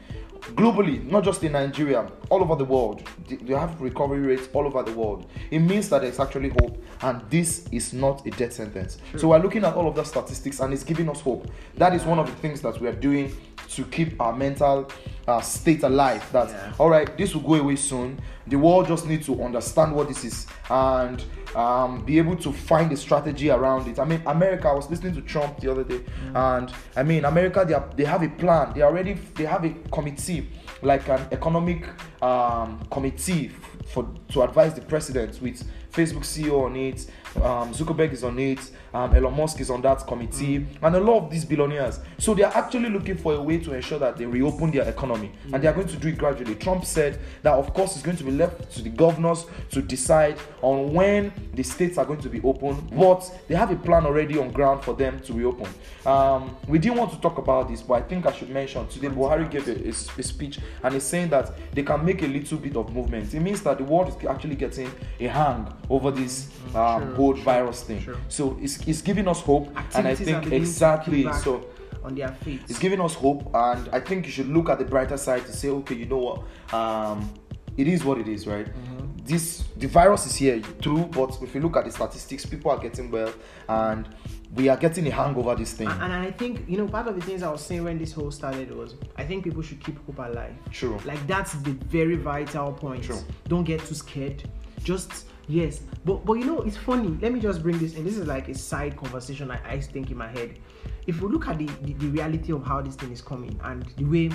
globally, 0.51 1.05
not 1.09 1.25
just 1.25 1.43
in 1.45 1.53
Nigeria, 1.53 2.11
all 2.29 2.43
over 2.43 2.57
the 2.57 2.65
world. 2.65 3.03
They 3.29 3.55
have 3.55 3.81
recovery 3.81 4.21
rates 4.21 4.49
all 4.53 4.67
over 4.67 4.83
the 4.83 4.93
world. 4.93 5.31
It 5.51 5.61
means 5.61 5.89
that 5.91 6.03
there's 6.03 6.19
actually 6.19 6.51
hope, 6.51 6.83
and 7.03 7.23
this 7.31 7.67
is 7.71 7.93
not 7.93 8.27
a 8.27 8.31
death 8.31 8.53
sentence. 8.53 8.99
Sure. 9.13 9.21
So 9.21 9.29
we're 9.29 9.39
looking 9.39 9.65
at 9.65 9.75
all 9.75 9.87
of 9.89 9.95
the 9.95 10.05
statistics, 10.05 10.61
and 10.61 10.73
it's 10.73 10.85
giving 10.85 11.09
us 11.09 11.21
hope. 11.21 11.47
That 11.77 11.95
is 11.95 12.05
one 12.05 12.19
of 12.19 12.27
the 12.27 12.35
things 12.37 12.61
that 12.63 12.81
we 12.81 12.89
are 12.89 12.95
doing 12.95 13.33
to 13.77 13.85
keep 13.85 14.21
our 14.21 14.35
mental 14.35 14.91
uh, 15.27 15.41
state 15.41 15.83
alive. 15.83 16.31
That 16.33 16.49
yeah. 16.49 16.73
all 16.79 16.91
right, 16.91 17.17
this 17.17 17.35
will 17.35 17.43
go 17.43 17.55
away 17.55 17.77
soon. 17.77 18.21
The 18.47 18.57
world 18.57 18.89
just 18.89 19.07
needs 19.07 19.27
to 19.27 19.43
understand 19.43 19.95
what 19.95 20.09
this 20.09 20.25
is 20.25 20.47
and 20.69 21.25
um, 21.55 22.05
be 22.05 22.19
able 22.19 22.37
to 22.37 22.53
find 22.53 22.91
a 22.93 22.97
strategy 22.97 23.51
around 23.51 23.89
it. 23.89 23.99
I 23.99 24.05
mean, 24.05 24.23
America. 24.27 24.69
I 24.69 24.75
was 24.75 24.91
listening 24.91 25.15
to 25.15 25.21
Trump 25.23 25.61
the 25.61 25.71
other 25.71 25.85
day, 25.85 26.01
mm. 26.01 26.57
and 26.59 26.73
I 26.97 27.03
mean, 27.03 27.25
America. 27.25 27.65
They 27.67 27.75
are, 27.75 27.89
they 27.97 28.05
have 28.05 28.23
a 28.23 28.29
plan. 28.29 28.73
They 28.75 28.83
already 28.83 29.15
they 29.35 29.45
have 29.45 29.65
a 29.65 29.71
committee, 29.91 30.49
like 30.83 31.09
an 31.09 31.27
economic 31.31 31.87
um, 32.23 32.81
committee 32.91 33.51
for 33.87 34.09
to 34.29 34.43
advise 34.43 34.75
the 34.75 34.81
president 34.81 35.41
with 35.43 35.63
Facebook 35.93 36.25
CEO 36.25 36.65
on 36.65 36.77
it, 36.77 37.07
um, 37.37 37.73
Zuckerberg 37.73 38.13
is 38.13 38.25
on 38.25 38.39
it, 38.39 38.61
um, 38.95 39.15
Elon 39.15 39.37
Musk 39.37 39.61
is 39.61 39.71
on 39.71 39.81
that 39.83 40.07
committee, 40.07 40.61
mm. 40.61 40.67
and 40.83 40.97
a 40.97 41.01
lot 41.01 41.25
of 41.25 41.31
these 41.31 41.45
billionaires. 41.45 42.01
So 42.19 42.35
they 42.35 42.43
are 42.43 42.55
actually 42.55 42.91
looking 42.91 43.17
for 43.17 43.35
a 43.35 43.43
way 43.43 43.59
to 43.59 43.75
ensure 43.75 43.99
that 43.99 44.17
they 44.17 44.27
reopen 44.27 44.71
their 44.71 44.89
economy, 44.89 45.33
mm. 45.47 45.55
and 45.55 45.63
they 45.63 45.69
are 45.69 45.73
going 45.73 45.89
to 45.89 45.97
do 45.97 46.09
it 46.09 46.19
gradually. 46.19 46.55
Trump 46.57 46.85
said 46.85 47.19
that, 47.43 47.55
of 47.55 47.73
course, 47.75 47.95
it's 47.95 48.03
going 48.05 48.17
to 48.17 48.25
be 48.25 48.33
left 48.33 48.71
to 48.73 48.83
the 48.83 48.91
governors 48.91 49.47
to 49.71 49.83
decide 49.83 50.39
on 50.61 50.93
when 50.93 51.33
the 51.55 51.63
states 51.63 51.99
are 51.99 52.05
going 52.05 52.21
to 52.21 52.29
be 52.29 52.41
open, 52.43 52.77
but 52.93 53.31
they 53.49 53.55
have 53.55 53.71
a 53.71 53.77
plan 53.77 54.07
already 54.07 54.39
on 54.39 54.51
ground 54.51 54.83
for 54.83 54.95
them 54.95 55.21
to 55.21 55.33
reopen. 55.33 55.69
Um, 56.05 56.57
we 56.69 56.79
didn't 56.79 56.99
want 56.99 57.13
to 57.13 57.21
talk 57.21 57.39
about 57.39 57.69
this, 57.69 57.83
but 57.83 57.95
I 57.95 58.03
think 58.03 58.27
I 58.27 58.33
should 58.33 58.51
mention 58.51 58.87
today. 58.89 59.09
Buhari 59.09 59.51
gave 59.51 59.69
a, 59.69 59.87
a, 59.87 59.89
a 59.89 60.23
speech, 60.23 60.59
and 60.83 60.95
he's 60.95 61.05
saying 61.05 61.31
that 61.31 61.53
they 61.73 61.83
can 61.83 62.05
make 62.05 62.23
a 62.23 62.27
little 62.27 62.59
bit 62.59 62.77
of 62.77 62.93
movement. 62.93 63.33
It 63.35 63.41
means 63.41 63.63
that 63.63 63.79
the 63.79 63.85
world 63.85 64.09
is 64.09 64.27
actually 64.27 64.57
getting 64.57 64.91
a 65.21 65.27
hang 65.27 65.73
over 65.89 66.11
this 66.11 66.51
um, 66.75 67.15
whole 67.23 67.35
virus 67.35 67.83
thing. 67.83 68.01
Sure. 68.01 68.17
So 68.29 68.59
it's, 68.61 68.87
it's 68.87 69.03
giving 69.03 69.29
us 69.29 69.41
hope, 69.41 69.69
Activities 69.77 69.97
and 69.97 70.07
I 70.09 70.15
think 70.15 70.53
exactly 70.53 71.23
so. 71.45 71.67
On 72.05 72.17
their 72.17 72.33
feet, 72.43 72.63
it's 72.69 72.81
giving 72.81 73.01
us 73.01 73.15
hope, 73.15 73.49
and 73.55 73.89
I 73.93 74.01
think 74.01 74.27
you 74.27 74.33
should 74.33 74.49
look 74.49 74.69
at 74.69 74.79
the 74.81 74.85
brighter 74.85 75.17
side 75.17 75.47
to 75.47 75.53
say, 75.53 75.69
okay, 75.69 75.95
you 75.95 76.07
know 76.07 76.19
what, 76.19 76.75
um, 76.75 77.33
it 77.77 77.87
is 77.87 78.05
what 78.05 78.19
it 78.19 78.27
is, 78.27 78.45
right? 78.49 78.67
Mm-hmm. 78.67 79.25
This 79.25 79.65
the 79.77 79.87
virus 79.87 80.27
is 80.27 80.35
here, 80.35 80.61
true, 80.81 81.09
but 81.13 81.39
if 81.41 81.55
you 81.55 81.61
look 81.61 81.77
at 81.77 81.85
the 81.85 81.93
statistics, 81.93 82.45
people 82.45 82.73
are 82.73 82.79
getting 82.79 83.09
well, 83.09 83.33
and 83.69 84.09
we 84.57 84.69
are 84.69 84.77
getting 84.77 85.07
a 85.07 85.11
hang 85.11 85.37
over 85.37 85.55
this 85.55 85.73
thing. 85.75 85.87
And, 85.87 86.03
and, 86.03 86.13
I 86.13 86.33
think 86.33 86.69
you 86.69 86.77
know 86.77 86.89
part 86.89 87.07
of 87.07 87.15
the 87.15 87.23
things 87.23 87.45
I 87.45 87.51
was 87.53 87.65
saying 87.65 87.85
when 87.85 87.99
this 87.99 88.13
whole 88.13 88.33
started 88.33 88.75
was 88.75 88.97
I 89.17 89.25
think 89.25 89.45
people 89.45 89.63
should 89.63 89.83
keep 89.85 90.05
hope 90.07 90.19
alive. 90.19 90.55
True. 90.73 90.99
Like 91.05 91.25
that's 91.29 91.53
the 91.53 91.75
very 91.99 92.17
vital 92.17 92.73
point. 92.73 93.05
True. 93.05 93.23
Don't 93.47 93.65
get 93.65 93.81
too 93.87 93.95
scared. 93.95 94.43
Just 94.83 95.27
Yes, 95.49 95.81
but 96.05 96.25
but 96.25 96.35
you 96.35 96.45
know 96.45 96.61
it's 96.61 96.77
funny. 96.77 97.19
Let 97.21 97.33
me 97.33 97.41
just 97.41 97.63
bring 97.63 97.79
this, 97.79 97.97
and 97.97 98.07
this 98.07 98.17
is 98.17 98.27
like 98.27 98.49
a 98.49 98.55
side 98.55 98.97
conversation 98.97 99.51
I, 99.51 99.61
I 99.69 99.81
think 99.81 100.11
in 100.11 100.17
my 100.17 100.29
head. 100.29 100.59
If 101.07 101.21
we 101.21 101.29
look 101.29 101.49
at 101.49 101.59
the, 101.59 101.67
the, 101.83 101.95
the 101.95 102.07
reality 102.09 102.53
of 102.53 102.65
how 102.65 102.81
this 102.81 102.95
thing 102.95 103.11
is 103.11 103.21
coming 103.21 103.59
and 103.65 103.83
the 103.97 104.05
way, 104.05 104.31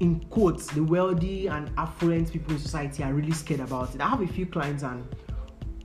in 0.00 0.20
quotes, 0.30 0.66
the 0.68 0.82
wealthy 0.82 1.48
and 1.48 1.70
affluent 1.76 2.32
people 2.32 2.54
in 2.54 2.58
society 2.58 3.02
are 3.02 3.12
really 3.12 3.32
scared 3.32 3.60
about 3.60 3.94
it. 3.94 4.00
I 4.00 4.08
have 4.08 4.22
a 4.22 4.26
few 4.26 4.46
clients 4.46 4.82
and 4.82 5.06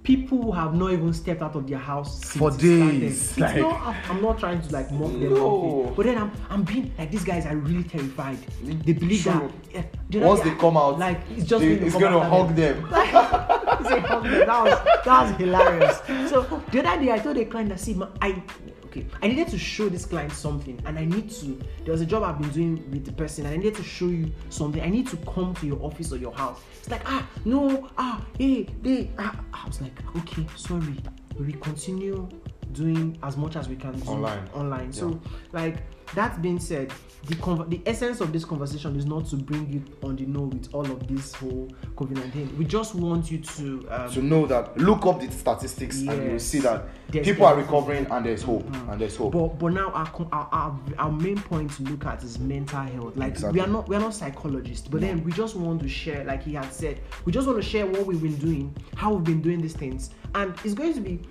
people 0.03 0.41
who 0.41 0.51
have 0.51 0.75
not 0.75 0.91
even 0.91 1.13
stepped 1.13 1.41
out 1.41 1.55
of 1.55 1.67
their 1.67 1.77
house 1.77 2.23
for 2.23 2.51
days. 2.51 3.37
Like, 3.37 3.57
not, 3.57 3.95
I'm 4.09 4.21
not 4.21 4.39
trying 4.39 4.61
to 4.61 4.71
like 4.71 4.91
mock 4.91 5.11
them, 5.11 5.33
no. 5.33 5.93
but 5.95 6.05
then 6.05 6.17
I'm, 6.17 6.31
I'm 6.49 6.63
being 6.63 6.93
like 6.97 7.11
these 7.11 7.23
guys 7.23 7.45
are 7.45 7.55
really 7.55 7.83
terrified. 7.83 8.37
They 8.61 8.93
believe 8.93 9.23
True. 9.23 9.51
that 9.73 9.85
yeah, 10.09 10.25
once 10.25 10.41
they, 10.41 10.51
they 10.51 10.55
come 10.57 10.77
out, 10.77 10.99
like 10.99 11.19
it's 11.31 11.45
just 11.45 11.61
they, 11.61 11.73
it's 11.73 11.95
gonna 11.95 12.23
hug 12.23 12.55
them. 12.55 12.89
Like, 12.89 13.11
them. 14.01 14.23
That 14.23 14.63
was 14.63 15.05
that 15.05 15.21
was 15.23 15.31
hilarious. 15.37 16.29
So 16.29 16.41
the 16.71 16.87
other 16.87 17.03
day 17.03 17.11
I 17.11 17.19
told 17.19 17.37
a 17.37 17.45
client 17.45 17.69
that 17.69 17.79
see, 17.79 17.99
I 18.21 18.41
okay, 18.85 19.05
I 19.21 19.27
needed 19.27 19.47
to 19.49 19.57
show 19.57 19.89
this 19.89 20.05
client 20.05 20.31
something, 20.33 20.81
and 20.85 20.97
I 20.97 21.05
need 21.05 21.29
to. 21.31 21.59
There 21.83 21.91
was 21.91 22.01
a 22.01 22.05
job 22.05 22.23
I've 22.23 22.39
been 22.39 22.49
doing 22.49 22.91
with 22.91 23.05
the 23.05 23.11
person, 23.11 23.45
and 23.45 23.53
I 23.53 23.57
needed 23.57 23.75
to 23.75 23.83
show 23.83 24.07
you 24.07 24.31
something. 24.49 24.81
I 24.81 24.89
need 24.89 25.07
to 25.09 25.17
come 25.17 25.55
to 25.55 25.65
your 25.65 25.81
office 25.81 26.11
or 26.11 26.17
your 26.17 26.33
house. 26.33 26.61
It's 26.79 26.89
like, 26.89 27.01
ah, 27.05 27.27
no, 27.45 27.89
ah, 27.97 28.25
hey, 28.37 28.67
they. 28.81 29.11
Ah. 29.17 29.39
I 29.53 29.67
was 29.67 29.81
like, 29.81 29.97
okay, 30.17 30.45
sorry. 30.55 30.97
We 31.39 31.53
continue 31.53 32.29
doing 32.73 33.17
as 33.23 33.37
much 33.37 33.55
as 33.55 33.69
we 33.69 33.75
can 33.75 34.01
online. 34.03 34.47
Online. 34.53 34.85
Yeah. 34.85 34.91
So, 34.91 35.21
like 35.51 35.77
that 36.15 36.41
being 36.41 36.59
said, 36.59 36.91
the 37.27 37.35
conv- 37.35 37.69
the 37.69 37.81
essence 37.85 38.19
of 38.19 38.33
this 38.33 38.43
conversation 38.43 38.95
is 38.95 39.05
not 39.05 39.25
to 39.27 39.37
bring 39.37 39.71
you 39.71 39.83
on 40.07 40.15
the 40.15 40.25
know 40.25 40.41
with 40.41 40.73
all 40.73 40.85
of 40.85 41.07
this 41.07 41.33
whole 41.33 41.69
COVID 41.95 42.11
nineteen. 42.11 42.57
We 42.57 42.65
just 42.65 42.95
want 42.95 43.31
you 43.31 43.39
to 43.39 43.87
um, 43.89 44.11
to 44.11 44.21
know 44.21 44.45
that 44.47 44.77
look 44.77 45.05
up 45.05 45.21
the 45.21 45.31
statistics 45.31 46.01
yes, 46.01 46.13
and 46.13 46.25
you 46.25 46.31
will 46.31 46.39
see 46.39 46.59
that 46.59 46.85
people 47.11 47.45
are 47.45 47.55
recovering 47.55 48.05
and 48.07 48.25
there's 48.25 48.43
hope 48.43 48.63
mm-hmm. 48.63 48.89
and 48.89 49.01
there's 49.01 49.15
hope. 49.15 49.31
But 49.31 49.59
but 49.59 49.73
now 49.73 49.91
our, 49.91 50.11
our, 50.31 50.49
our 50.51 50.79
our 50.97 51.11
main 51.11 51.39
point 51.39 51.71
to 51.77 51.83
look 51.83 52.05
at 52.05 52.23
is 52.23 52.39
mental 52.39 52.81
health. 52.81 53.15
Like 53.15 53.33
exactly. 53.33 53.59
we 53.59 53.65
are 53.65 53.69
not 53.69 53.87
we 53.87 53.95
are 53.95 54.01
not 54.01 54.13
psychologists, 54.13 54.87
but 54.87 55.01
no. 55.01 55.07
then 55.07 55.23
we 55.23 55.31
just 55.31 55.55
want 55.55 55.81
to 55.81 55.89
share, 55.89 56.23
like 56.25 56.43
he 56.43 56.53
had 56.53 56.71
said, 56.73 56.99
we 57.25 57.31
just 57.31 57.47
want 57.47 57.61
to 57.61 57.67
share 57.67 57.85
what 57.85 58.05
we've 58.05 58.21
been 58.21 58.35
doing, 58.35 58.75
how 58.95 59.13
we've 59.13 59.23
been 59.23 59.41
doing 59.41 59.61
these 59.61 59.75
things, 59.75 60.09
and 60.35 60.53
it's 60.63 60.73
going 60.73 60.93
to 60.93 61.01
be 61.01 61.21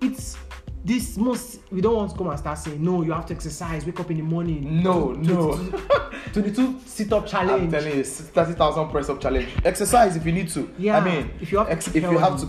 it's 0.00 0.36
this 0.86 1.16
most 1.16 1.58
we 1.72 1.80
don't 1.80 1.96
want 1.96 2.10
to 2.10 2.16
come 2.16 2.28
and 2.28 2.38
start 2.38 2.56
saying 2.58 2.82
no 2.82 3.02
you 3.02 3.12
have 3.12 3.26
to 3.26 3.34
exercise 3.34 3.84
wake 3.84 3.98
up 3.98 4.10
in 4.10 4.18
the 4.18 4.22
morning. 4.22 4.82
No 4.82 5.12
no. 5.12 5.56
22 6.32 6.80
sit-up 6.86 7.26
challenge. 7.26 7.62
i'm 7.64 7.70
telling 7.70 7.96
you 7.96 8.04
30000 8.04 8.88
press 8.90 9.08
up 9.08 9.20
challenge. 9.20 9.48
Exercise 9.64 10.16
if 10.16 10.24
you 10.24 10.32
need 10.32 10.48
to. 10.48 10.70
Yeah 10.78 10.98
i 10.98 11.04
mean 11.04 11.30
if 11.40 11.50
you 11.50 11.58
have 11.58 11.68
ex- 11.68 11.88
if 11.88 12.02
you 12.02 12.18
have 12.18 12.38
to 12.40 12.48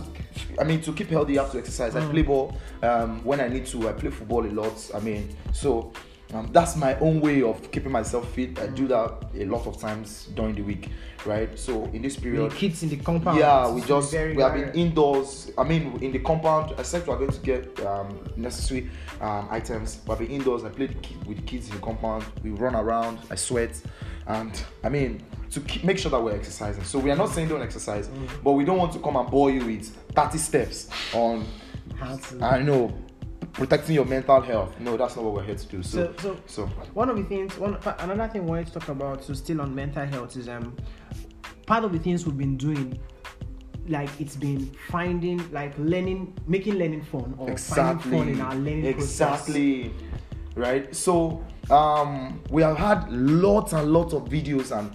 i 0.60 0.64
mean 0.64 0.80
to 0.82 0.92
keep 0.92 1.08
healthy 1.08 1.32
you 1.32 1.40
have 1.40 1.50
to 1.50 1.58
exercise. 1.58 1.94
Mm. 1.94 2.08
i 2.08 2.10
play 2.12 2.22
ball 2.22 2.56
um, 2.82 3.24
when 3.24 3.40
i 3.40 3.48
need 3.48 3.66
to 3.66 3.88
i 3.88 3.92
play 3.92 4.10
football 4.10 4.46
a 4.46 4.52
lot 4.52 4.90
i 4.94 5.00
mean 5.00 5.34
so 5.52 5.92
um, 6.34 6.50
that's 6.52 6.76
my 6.76 6.98
own 6.98 7.20
way 7.20 7.42
of 7.42 7.70
keeping 7.72 7.90
myself 7.90 8.30
fit. 8.32 8.58
I 8.58 8.66
do 8.66 8.86
that 8.88 9.24
a 9.34 9.46
lot 9.46 9.66
of 9.66 9.78
times 9.80 10.28
during 10.34 10.54
the 10.54 10.62
week, 10.62 10.90
right? 11.24 11.58
So 11.58 11.84
in 11.94 12.02
this 12.02 12.16
period, 12.16 12.50
the 12.50 12.54
kids 12.54 12.82
in 12.82 12.90
the 12.90 12.98
compound. 12.98 13.38
Yeah, 13.38 13.70
we 13.70 13.80
just 13.80 14.12
we 14.12 14.42
have 14.42 14.54
been 14.54 14.70
indoors. 14.74 15.50
I 15.56 15.64
mean, 15.64 15.98
in 16.02 16.12
the 16.12 16.18
compound, 16.18 16.74
except 16.78 17.06
we 17.06 17.14
are 17.14 17.18
going 17.18 17.30
to 17.30 17.40
get 17.40 17.80
um, 17.86 18.18
necessary 18.36 18.90
um, 19.22 19.48
items. 19.50 19.96
But 19.96 20.18
been 20.18 20.28
indoors. 20.28 20.64
I 20.64 20.68
played 20.68 20.96
with 21.26 21.38
the 21.38 21.44
kids 21.44 21.68
in 21.68 21.76
the 21.76 21.80
compound. 21.80 22.24
We 22.42 22.50
run 22.50 22.74
around. 22.74 23.20
I 23.30 23.34
sweat, 23.34 23.80
and 24.26 24.62
I 24.84 24.90
mean 24.90 25.22
to 25.52 25.60
keep, 25.60 25.82
make 25.82 25.98
sure 25.98 26.10
that 26.10 26.20
we're 26.20 26.36
exercising. 26.36 26.84
So 26.84 26.98
we 26.98 27.10
are 27.10 27.16
not 27.16 27.30
saying 27.30 27.48
don't 27.48 27.62
exercise, 27.62 28.08
mm. 28.08 28.28
but 28.44 28.52
we 28.52 28.66
don't 28.66 28.76
want 28.76 28.92
to 28.92 28.98
come 28.98 29.16
and 29.16 29.30
bore 29.30 29.50
you 29.50 29.64
with 29.64 29.88
30 30.12 30.36
steps 30.36 30.90
on. 31.14 31.46
I 32.42 32.60
know 32.60 32.92
protecting 33.52 33.94
your 33.94 34.04
mental 34.04 34.40
health. 34.40 34.78
No, 34.80 34.96
that's 34.96 35.16
not 35.16 35.24
what 35.24 35.34
we're 35.34 35.44
here 35.44 35.54
to 35.54 35.66
do. 35.66 35.82
So, 35.82 36.14
so, 36.18 36.18
so, 36.18 36.38
so 36.46 36.66
one 36.94 37.08
of 37.08 37.16
the 37.16 37.24
things, 37.24 37.56
one 37.58 37.78
another 37.98 38.28
thing 38.28 38.44
we 38.44 38.50
wanted 38.50 38.68
to 38.68 38.72
talk 38.74 38.88
about, 38.88 39.24
so 39.24 39.34
still 39.34 39.60
on 39.60 39.74
mental 39.74 40.04
health, 40.06 40.36
is 40.36 40.48
um 40.48 40.76
part 41.66 41.84
of 41.84 41.92
the 41.92 41.98
things 41.98 42.26
we've 42.26 42.38
been 42.38 42.56
doing. 42.56 42.98
Like 43.88 44.10
it's 44.20 44.36
been 44.36 44.70
finding, 44.90 45.50
like 45.50 45.72
learning, 45.78 46.36
making 46.46 46.74
learning 46.74 47.02
fun, 47.02 47.34
or 47.38 47.50
exactly. 47.50 48.10
finding 48.10 48.18
fun 48.18 48.28
in 48.34 48.40
our 48.40 48.54
learning 48.54 48.84
exactly. 48.84 49.88
Process. 49.88 50.04
Right. 50.54 50.94
So 50.94 51.42
um, 51.70 52.42
we 52.50 52.62
have 52.62 52.76
had 52.76 53.10
lots 53.10 53.72
and 53.72 53.90
lots 53.92 54.12
of 54.12 54.24
videos 54.24 54.76
and 54.76 54.90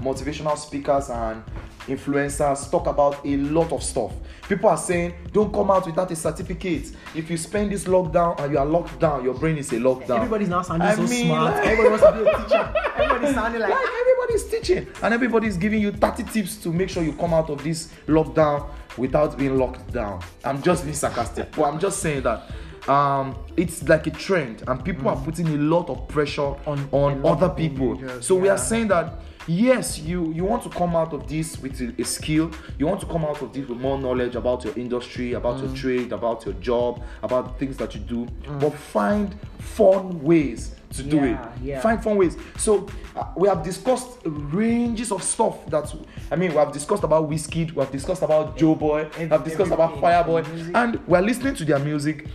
motivational 0.00 0.56
speakers 0.56 1.10
and 1.10 1.42
influencers 1.86 2.70
talk 2.70 2.86
about 2.86 3.24
a 3.24 3.36
lot 3.36 3.72
of 3.72 3.82
stuff. 3.82 4.12
People 4.48 4.70
are 4.70 4.76
saying, 4.76 5.14
don't 5.32 5.52
come 5.52 5.70
out 5.70 5.86
without 5.86 6.10
a 6.10 6.16
certificate. 6.16 6.92
If 7.14 7.30
you 7.30 7.36
spend 7.36 7.72
this 7.72 7.84
lockdown 7.84 8.38
and 8.40 8.52
you 8.52 8.58
are 8.58 8.66
locked 8.66 9.00
down, 9.00 9.24
your 9.24 9.34
brain 9.34 9.56
is 9.56 9.72
a 9.72 9.76
lockdown. 9.76 10.18
Everybody's 10.18 10.48
now 10.48 10.62
sounding 10.62 10.86
I 10.86 10.94
so 10.94 11.02
mean, 11.02 11.26
smart. 11.26 11.54
Like, 11.54 11.66
everybody 11.66 11.88
wants 11.88 12.04
to 12.04 12.12
be 12.12 12.30
a 12.30 12.42
teacher. 12.44 12.74
Everybody's 12.96 13.34
sounding 13.34 13.60
like, 13.60 13.70
like 13.70 13.84
everybody's 14.00 14.44
teaching, 14.44 14.86
and 15.02 15.14
everybody's 15.14 15.56
giving 15.56 15.80
you 15.80 15.92
30 15.92 16.22
tips 16.24 16.56
to 16.58 16.72
make 16.72 16.90
sure 16.90 17.02
you 17.02 17.12
come 17.14 17.34
out 17.34 17.50
of 17.50 17.62
this 17.62 17.92
lockdown 18.06 18.68
without 18.96 19.36
being 19.36 19.58
locked 19.58 19.92
down. 19.92 20.22
I'm 20.44 20.62
just 20.62 20.84
being 20.84 20.94
sarcastic, 20.94 21.52
but 21.52 21.64
I'm 21.64 21.78
just 21.78 22.00
saying 22.00 22.22
that 22.22 22.50
um, 22.88 23.36
it's 23.56 23.82
like 23.88 24.06
a 24.06 24.10
trend, 24.10 24.62
and 24.66 24.84
people 24.84 25.04
mm. 25.04 25.16
are 25.16 25.24
putting 25.24 25.48
a 25.48 25.56
lot 25.56 25.88
of 25.88 26.06
pressure 26.08 26.54
on, 26.66 26.88
on 26.92 27.24
other 27.26 27.48
people. 27.48 27.98
so 28.20 28.36
yeah. 28.36 28.42
we 28.42 28.48
are 28.48 28.58
saying 28.58 28.88
that 28.88 29.20
yes 29.46 29.98
you 29.98 30.32
you 30.32 30.44
want 30.44 30.62
to 30.62 30.68
come 30.70 30.96
out 30.96 31.12
of 31.12 31.28
this 31.28 31.58
with 31.58 31.80
a, 31.80 31.94
a, 32.00 32.04
skill. 32.04 32.50
You 32.78 32.86
want 32.86 33.00
to 33.00 33.06
come 33.06 33.24
out 33.24 33.40
of 33.42 33.52
this 33.52 33.68
with 33.68 33.78
more 33.78 33.98
knowledge 33.98 34.34
about 34.36 34.64
your 34.64 34.76
industry 34.76 35.34
about 35.34 35.56
mm. 35.56 35.66
your 35.66 35.76
trade 35.76 36.12
about 36.12 36.44
your 36.44 36.54
job 36.54 37.02
about 37.22 37.58
things 37.58 37.76
that 37.76 37.94
you 37.94 38.00
do. 38.00 38.26
Mm. 38.26 38.60
but 38.60 38.74
find 38.74 39.34
fun 39.58 40.22
ways 40.22 40.74
to 40.90 41.02
do 41.02 41.16
yeah, 41.16 41.52
it. 41.52 41.62
Yeah. 41.62 41.80
find 41.80 42.02
fun 42.02 42.16
ways. 42.16 42.36
So 42.58 42.88
uh, 43.16 43.24
we 43.36 43.48
have 43.48 43.62
discussed 43.62 44.18
ranges 44.24 45.12
of 45.12 45.22
stuff 45.22 45.64
that 45.66 45.92
i 46.30 46.36
mean 46.36 46.50
we 46.50 46.56
have 46.56 46.72
discussed 46.72 47.02
about 47.02 47.28
Wizkid 47.30 47.72
we 47.72 47.80
have 47.80 47.90
discussed 47.90 48.22
about 48.22 48.56
joe 48.56 48.74
boy 48.74 49.08
we 49.18 49.28
have 49.28 49.44
discussed 49.44 49.72
about 49.72 49.94
fireboy 49.96 50.74
and 50.74 51.06
we're 51.06 51.20
listening 51.20 51.54
to 51.54 51.64
their 51.64 51.78
music 51.78 52.26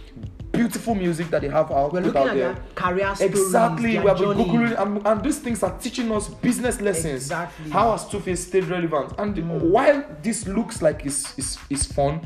beautiful 0.61 0.95
music 0.95 1.29
that 1.31 1.41
they 1.41 1.49
have 1.49 1.71
out, 1.71 1.91
We're 1.93 2.01
put 2.03 2.15
out 2.15 2.35
there. 2.35 2.55
career 2.75 3.15
stories, 3.15 3.31
Exactly, 3.31 3.97
we 3.99 4.05
journey. 4.13 4.45
googling, 4.45 4.81
and, 4.81 5.07
and 5.07 5.23
these 5.23 5.39
things 5.39 5.63
are 5.63 5.75
teaching 5.79 6.11
us 6.11 6.27
business 6.27 6.79
lessons. 6.81 7.23
Exactly. 7.23 7.65
Mm. 7.69 7.71
How 7.73 7.91
has 7.91 8.07
Two 8.07 8.19
Face 8.19 8.45
stayed 8.47 8.65
relevant? 8.65 9.13
And 9.17 9.31
while 9.71 10.03
this 10.21 10.47
looks 10.47 10.81
like 10.81 11.05
it's, 11.05 11.37
it's, 11.37 11.57
it's 11.69 11.85
fun, 11.91 12.21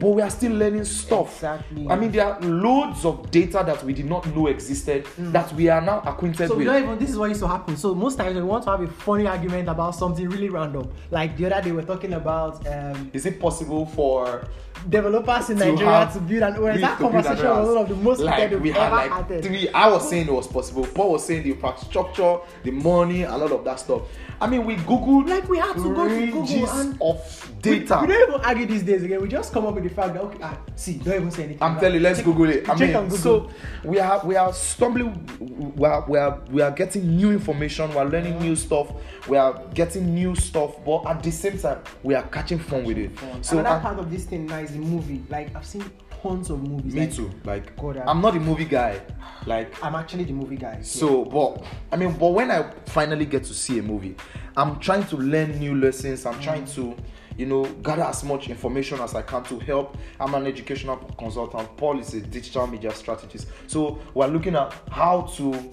but 0.00 0.08
we 0.10 0.22
are 0.22 0.30
still 0.30 0.52
learning 0.52 0.84
stuff. 0.84 1.28
Mm. 1.28 1.34
Exactly. 1.34 1.88
I 1.90 1.96
mean, 1.96 2.10
there 2.12 2.26
are 2.26 2.40
loads 2.40 3.04
of 3.04 3.30
data 3.30 3.62
that 3.66 3.82
we 3.84 3.92
did 3.92 4.06
not 4.06 4.26
know 4.34 4.46
existed 4.46 5.06
that 5.18 5.52
we 5.54 5.68
are 5.68 5.80
now 5.80 6.00
acquainted 6.06 6.34
Mm. 6.44 6.48
So 6.48 6.54
we 6.56 6.64
with. 6.64 6.66
don't 6.74 6.82
even. 6.84 6.98
This 6.98 7.10
is 7.10 7.18
what 7.18 7.28
used 7.28 7.40
to 7.42 7.48
happen. 7.48 7.76
So 7.76 7.94
most 7.94 8.16
times 8.18 8.34
we 8.36 8.42
want 8.42 8.64
to 8.64 8.70
have 8.70 8.80
a 8.80 8.86
funny 8.88 9.26
argument 9.26 9.68
about 9.68 9.94
something 9.94 10.28
really 10.28 10.48
random, 10.48 10.90
like 11.10 11.36
the 11.36 11.46
other 11.46 11.60
day 11.62 11.72
we're 11.72 11.82
talking 11.94 12.14
about 12.14 12.66
um, 12.66 13.10
Is 13.12 13.24
it 13.26 13.38
possible 13.38 13.86
for 13.86 14.44
developers 14.88 15.50
in 15.50 15.58
to 15.58 15.66
Nigeria 15.72 16.10
to 16.12 16.20
build 16.20 16.42
an 16.42 16.56
OS. 16.56 16.80
That 16.80 16.98
conversation 16.98 17.48
was 17.48 17.68
one 17.68 17.78
of 17.78 17.88
the 17.88 17.96
most 17.96 18.20
like 18.20 18.50
we 18.60 18.70
had 18.70 18.90
like 18.92 19.10
had. 19.28 19.42
three. 19.42 19.68
I 19.70 19.88
was 19.88 20.08
saying 20.08 20.26
it 20.28 20.32
was 20.32 20.46
possible. 20.46 20.86
Paul 20.86 21.12
was 21.12 21.24
saying 21.26 21.42
the 21.44 21.52
infrastructure, 21.52 22.38
the 22.62 22.70
money, 22.70 23.22
a 23.22 23.36
lot 23.36 23.52
of 23.52 23.64
that 23.64 23.80
stuff. 23.80 24.02
I 24.40 24.48
mean, 24.48 24.64
we 24.66 24.74
googled 24.76 25.28
Like 25.28 25.48
we 25.48 25.58
had 25.58 25.74
to 25.74 25.94
go 25.94 26.08
to 26.08 26.26
Google 26.26 26.68
and 26.70 27.00
of 27.00 27.50
We, 27.64 27.78
data. 27.78 27.98
we 28.02 28.08
don't 28.08 28.28
even 28.28 28.40
argue 28.44 28.66
these 28.66 28.82
days 28.82 29.02
again. 29.04 29.22
We 29.22 29.28
just 29.28 29.52
come 29.52 29.64
up 29.64 29.74
with 29.74 29.84
the 29.84 29.90
fact 29.90 30.12
that 30.14 30.22
okay, 30.24 30.38
ah, 30.42 30.58
see, 30.76 30.94
don't 30.94 31.14
even 31.14 31.30
say 31.30 31.44
anything. 31.44 31.62
I'm 31.62 31.78
telling 31.78 31.94
you, 31.94 32.00
let's 32.00 32.18
Check- 32.18 32.26
Google 32.26 32.50
it. 32.50 32.68
I 32.68 32.74
mean, 32.74 32.92
Google. 32.92 33.16
so 33.16 33.50
we 33.84 34.00
are 34.00 34.20
we 34.26 34.36
are 34.36 34.52
stumbling, 34.52 35.72
we 35.76 35.86
are, 35.86 36.04
we 36.08 36.18
are 36.18 36.40
we 36.50 36.62
are 36.62 36.72
getting 36.72 37.16
new 37.16 37.30
information. 37.30 37.88
We 37.90 37.96
are 37.96 38.04
learning 38.06 38.38
new 38.40 38.56
stuff. 38.56 38.92
We 39.28 39.38
are 39.38 39.62
getting 39.72 40.14
new 40.14 40.34
stuff, 40.34 40.84
but 40.84 41.06
at 41.06 41.22
the 41.22 41.30
same 41.30 41.56
time, 41.58 41.78
we 42.02 42.14
are 42.14 42.24
catching 42.24 42.58
fun 42.58 42.84
with 42.84 42.98
it. 42.98 43.12
So 43.40 43.58
another 43.58 43.76
and- 43.76 43.82
part 43.82 43.98
of 43.98 44.10
this 44.10 44.24
thing 44.24 44.46
now 44.46 44.58
is 44.58 44.73
the 44.74 44.80
movie. 44.80 45.22
Like 45.28 45.54
I've 45.56 45.66
seen 45.66 45.90
tons 46.22 46.50
of 46.50 46.62
movies. 46.62 46.94
me 46.94 47.00
like, 47.00 47.14
too. 47.14 47.30
Like 47.44 47.76
God, 47.76 47.98
I- 47.98 48.04
I'm 48.10 48.20
not 48.20 48.36
a 48.36 48.40
movie 48.40 48.64
guy. 48.64 49.00
Like 49.46 49.82
I'm 49.82 49.94
actually 49.94 50.24
the 50.24 50.32
movie 50.32 50.56
guy. 50.56 50.82
So, 50.82 51.24
but 51.24 51.64
I 51.92 51.96
mean, 51.96 52.12
but 52.12 52.28
when 52.28 52.50
I 52.50 52.70
finally 52.86 53.26
get 53.26 53.44
to 53.44 53.54
see 53.54 53.78
a 53.78 53.82
movie, 53.82 54.16
I'm 54.56 54.78
trying 54.80 55.06
to 55.06 55.16
learn 55.16 55.58
new 55.58 55.74
lessons. 55.76 56.26
I'm 56.26 56.34
mm. 56.34 56.42
trying 56.42 56.66
to, 56.66 56.96
you 57.36 57.46
know, 57.46 57.64
gather 57.82 58.04
as 58.04 58.24
much 58.24 58.48
information 58.48 59.00
as 59.00 59.14
I 59.14 59.22
can 59.22 59.42
to 59.44 59.58
help. 59.60 59.96
I'm 60.18 60.34
an 60.34 60.46
educational 60.46 60.96
consultant. 61.18 61.76
Paul 61.76 62.00
is 62.00 62.14
a 62.14 62.20
digital 62.20 62.66
media 62.66 62.92
strategist. 62.94 63.48
So 63.66 63.98
we're 64.14 64.26
looking 64.26 64.56
at 64.56 64.72
how 64.90 65.22
to. 65.36 65.70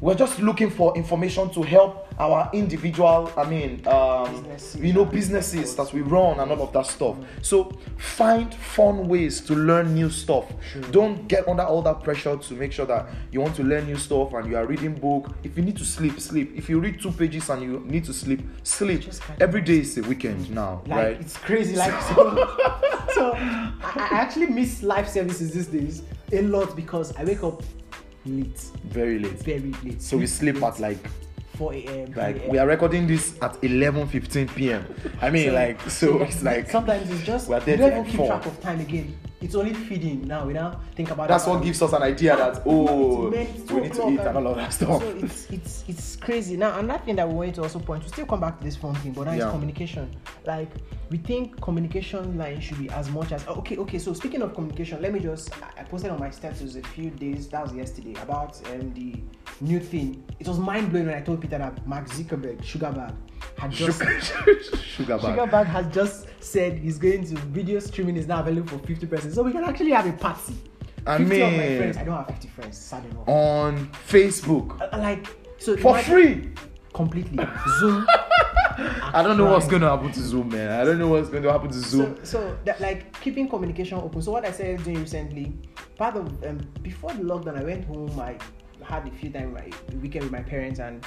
We're 0.00 0.14
just 0.14 0.40
looking 0.40 0.70
for 0.70 0.96
information 0.96 1.50
to 1.50 1.62
help 1.62 2.06
our 2.18 2.48
individual, 2.54 3.30
I 3.36 3.48
mean, 3.48 3.86
um, 3.86 4.46
you 4.78 4.92
know, 4.94 5.04
businesses 5.04 5.74
that 5.76 5.92
we 5.92 6.00
run 6.00 6.40
and 6.40 6.50
all 6.50 6.62
of 6.62 6.72
that 6.72 6.86
stuff. 6.86 7.16
So 7.42 7.72
find 7.98 8.52
fun 8.54 9.08
ways 9.08 9.40
to 9.42 9.54
learn 9.54 9.94
new 9.94 10.08
stuff. 10.10 10.50
Don't 10.90 11.28
get 11.28 11.46
under 11.48 11.62
all 11.64 11.82
that 11.82 12.02
pressure 12.02 12.36
to 12.36 12.54
make 12.54 12.72
sure 12.72 12.86
that 12.86 13.08
you 13.30 13.40
want 13.40 13.54
to 13.56 13.62
learn 13.62 13.86
new 13.86 13.96
stuff 13.96 14.32
and 14.34 14.50
you 14.50 14.56
are 14.56 14.66
reading 14.66 14.94
book. 14.94 15.32
If 15.44 15.56
you 15.56 15.62
need 15.62 15.76
to 15.78 15.84
sleep, 15.84 16.18
sleep. 16.20 16.52
If 16.56 16.68
you 16.70 16.78
read 16.80 17.00
two 17.00 17.12
pages 17.12 17.50
and 17.50 17.62
you 17.62 17.80
need 17.86 18.04
to 18.04 18.14
sleep, 18.14 18.40
sleep. 18.62 19.02
Just 19.02 19.20
kind 19.20 19.40
of- 19.40 19.48
Every 19.48 19.60
day 19.60 19.80
is 19.80 19.98
a 19.98 20.02
weekend 20.02 20.50
now, 20.50 20.82
like 20.86 20.96
right? 20.96 21.20
it's 21.20 21.36
crazy. 21.36 21.76
Like 21.76 22.00
so, 22.02 22.14
so 23.14 23.32
I 23.36 24.08
actually 24.12 24.46
miss 24.46 24.82
life 24.82 25.08
services 25.08 25.52
these 25.52 25.66
days 25.66 26.02
a 26.32 26.42
lot 26.42 26.74
because 26.76 27.14
I 27.16 27.24
wake 27.24 27.42
up 27.42 27.62
late, 28.26 28.58
Very 28.84 29.18
late. 29.18 29.32
very 29.42 29.72
late. 29.84 30.00
So 30.02 30.16
we 30.16 30.26
sleep 30.26 30.62
at 30.62 30.78
like 30.78 30.98
4 31.56 31.74
a.m. 31.74 32.12
like 32.16 32.36
3 32.36 32.42
a.m. 32.44 32.50
we 32.50 32.58
are 32.58 32.66
recording 32.66 33.06
this 33.06 33.34
at 33.42 33.54
11:15 33.62 34.54
p.m. 34.54 34.84
I 35.20 35.30
mean, 35.30 35.54
like 35.54 35.80
so 35.90 36.18
that- 36.18 36.28
it's 36.28 36.42
like 36.42 36.70
sometimes 36.70 37.10
it's 37.10 37.22
just 37.22 37.48
we 37.48 37.54
are 37.54 37.60
there 37.60 37.76
don't 37.76 37.90
till 37.90 37.98
even 38.00 38.10
keep 38.10 38.26
track 38.26 38.46
of 38.46 38.60
time 38.60 38.80
again. 38.80 39.16
It's 39.40 39.54
only 39.54 39.72
feeding 39.72 40.26
now. 40.28 40.46
We 40.46 40.52
now 40.52 40.78
think 40.94 41.10
about 41.10 41.24
it. 41.24 41.28
that's 41.28 41.46
what 41.46 41.62
gives 41.62 41.80
us 41.80 41.92
an 41.94 42.02
idea 42.02 42.36
that 42.36 42.62
oh 42.66 43.28
It's 43.32 43.36
meant 43.56 43.68
to 43.68 43.74
we 43.74 43.80
need 43.80 43.92
to 43.94 44.08
eat 44.10 44.20
and 44.20 44.36
all 44.36 44.46
of 44.48 44.56
that 44.56 44.72
stuff. 44.72 45.00
So 45.02 45.08
it's 45.16 45.50
it's 45.50 45.84
it's 45.88 46.16
crazy. 46.16 46.56
Now 46.58 46.78
another 46.78 47.02
thing 47.04 47.16
that 47.16 47.26
we 47.26 47.34
wanted 47.34 47.54
to 47.54 47.62
also 47.62 47.78
point, 47.78 48.02
we 48.02 48.08
still 48.10 48.26
come 48.26 48.40
back 48.40 48.58
to 48.58 48.64
this 48.64 48.76
phone 48.76 48.94
thing, 48.96 49.12
but 49.12 49.24
now 49.24 49.32
Yeah. 49.32 49.44
it's 49.44 49.52
communication. 49.52 50.14
Like 50.46 50.68
we 51.10 51.16
think 51.18 51.58
communication 51.60 52.36
line 52.36 52.60
should 52.60 52.78
be 52.78 52.90
as 52.90 53.08
much 53.10 53.32
as 53.32 53.46
okay, 53.48 53.78
okay. 53.78 53.98
So 53.98 54.12
speaking 54.12 54.42
of 54.42 54.54
communication, 54.54 55.00
let 55.00 55.12
me 55.12 55.20
just 55.20 55.50
I- 55.62 55.80
I 55.80 55.84
posted 55.84 56.10
on 56.10 56.20
my 56.20 56.30
status 56.30 56.76
a 56.76 56.82
few 56.82 57.08
days, 57.10 57.48
that 57.48 57.62
was 57.62 57.72
yesterday, 57.72 58.14
about 58.22 58.60
um, 58.72 58.92
the 58.92 59.14
new 59.62 59.80
thing. 59.80 60.22
It 60.38 60.46
was 60.48 60.58
mind 60.58 60.90
blowing 60.90 61.06
when 61.06 61.16
I 61.16 61.22
told 61.22 61.40
Peter 61.40 61.56
that 61.58 61.86
Mark 61.86 62.08
Zuckerberg, 62.10 62.58
Sugarbag, 62.62 63.14
had 63.58 63.70
just 63.70 63.98
Sugar, 64.00 64.20
sugar 64.76 65.18
bag. 65.18 65.38
Sugarbag 65.38 65.66
has 65.66 65.86
just 65.94 66.26
said 66.40 66.78
he's 66.78 66.98
going 66.98 67.24
to 67.26 67.36
video 67.36 67.78
streaming 67.78 68.16
is 68.16 68.26
now 68.26 68.40
available 68.40 68.78
for 68.78 68.86
50%. 68.86 69.34
So 69.34 69.42
we 69.42 69.52
can 69.52 69.64
actually 69.64 69.90
have 69.90 70.06
a 70.06 70.12
party. 70.12 70.56
I 71.06 71.18
50 71.18 71.40
of 71.42 71.52
my 71.52 71.56
mean- 71.58 71.78
friends. 71.78 71.96
I 71.96 72.04
don't 72.04 72.16
have 72.16 72.26
50 72.26 72.48
friends, 72.48 72.78
sad 72.78 73.04
enough. 73.06 73.28
on 73.28 73.88
Facebook 74.08 74.80
Uh, 74.92 74.98
like 74.98 75.26
so 75.58 75.76
for 75.76 75.98
free. 75.98 76.50
completely 76.94 77.38
zoom 77.80 78.06
I 79.12 79.22
don't 79.22 79.36
know 79.36 79.44
what's 79.50 79.66
going 79.68 79.82
to 79.82 79.90
happen 79.90 80.10
to 80.10 80.20
Zoom, 80.20 80.48
man. 80.48 80.70
I 80.80 80.84
don't 80.84 80.98
know 80.98 81.08
what's 81.08 81.28
going 81.28 81.42
to 81.42 81.52
happen 81.52 81.68
to 81.68 81.78
Zoom. 81.78 82.16
so, 82.18 82.24
so 82.24 82.58
that 82.64 82.80
like 82.80 83.20
keeping 83.20 83.46
communication 83.48 83.98
open 83.98 84.22
so 84.22 84.32
what 84.32 84.44
i 84.46 84.50
started 84.52 84.82
doing 84.84 85.00
recently 85.00 85.52
part 85.96 86.16
of 86.16 86.42
um, 86.44 86.58
before 86.82 87.12
the 87.12 87.22
lockdown 87.22 87.58
i 87.58 87.62
went 87.64 87.84
home 87.84 88.18
i 88.20 88.38
had 88.90 89.06
a 89.06 89.10
few 89.12 89.30
times 89.30 89.54
my 89.54 89.96
weekend 89.98 90.24
with 90.24 90.32
my 90.32 90.42
parents 90.42 90.80
and 90.80 91.04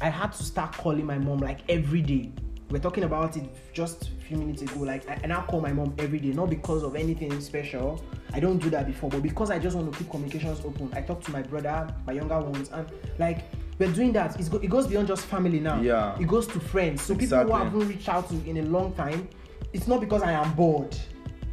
i 0.00 0.08
had 0.08 0.32
to 0.32 0.42
start 0.42 0.72
calling 0.72 1.04
my 1.04 1.18
mom 1.18 1.38
like 1.38 1.60
every 1.68 2.00
day 2.00 2.32
we're 2.70 2.78
talking 2.78 3.04
about 3.04 3.36
it 3.36 3.44
just 3.72 4.08
a 4.08 4.24
few 4.26 4.36
minutes 4.38 4.62
ago 4.62 4.80
like 4.80 5.08
I, 5.08 5.18
I 5.22 5.26
now 5.26 5.42
call 5.42 5.60
my 5.60 5.72
mom 5.72 5.94
every 5.98 6.18
day 6.18 6.28
not 6.28 6.50
because 6.50 6.82
of 6.82 6.96
anything 6.96 7.38
special 7.40 8.02
i 8.32 8.40
don't 8.40 8.58
do 8.58 8.70
that 8.70 8.86
before 8.86 9.10
but 9.10 9.22
because 9.22 9.50
i 9.50 9.58
just 9.58 9.76
want 9.76 9.92
to 9.92 9.98
keep 9.98 10.10
communications 10.10 10.60
open 10.64 10.90
i 10.94 11.00
talk 11.02 11.22
to 11.24 11.30
my 11.30 11.42
brother 11.42 11.94
my 12.06 12.12
younger 12.14 12.40
ones 12.40 12.70
and 12.72 12.86
like 13.18 13.44
we're 13.78 13.92
doing 13.92 14.12
that 14.12 14.38
it's 14.40 14.48
go, 14.48 14.58
it 14.58 14.68
goes 14.70 14.86
beyond 14.86 15.06
just 15.06 15.24
family 15.26 15.60
now 15.60 15.80
Yeah. 15.80 16.18
it 16.18 16.26
goes 16.26 16.46
to 16.48 16.60
friends 16.60 17.02
so 17.02 17.14
people 17.14 17.24
Exactly. 17.24 17.52
who 17.52 17.58
haven't 17.58 17.88
reached 17.88 18.08
out 18.08 18.28
to 18.30 18.34
in 18.48 18.56
a 18.58 18.62
long 18.62 18.92
time 18.94 19.28
it's 19.74 19.86
not 19.86 20.00
because 20.00 20.22
I 20.22 20.32
am 20.32 20.54
bored. 20.54 20.96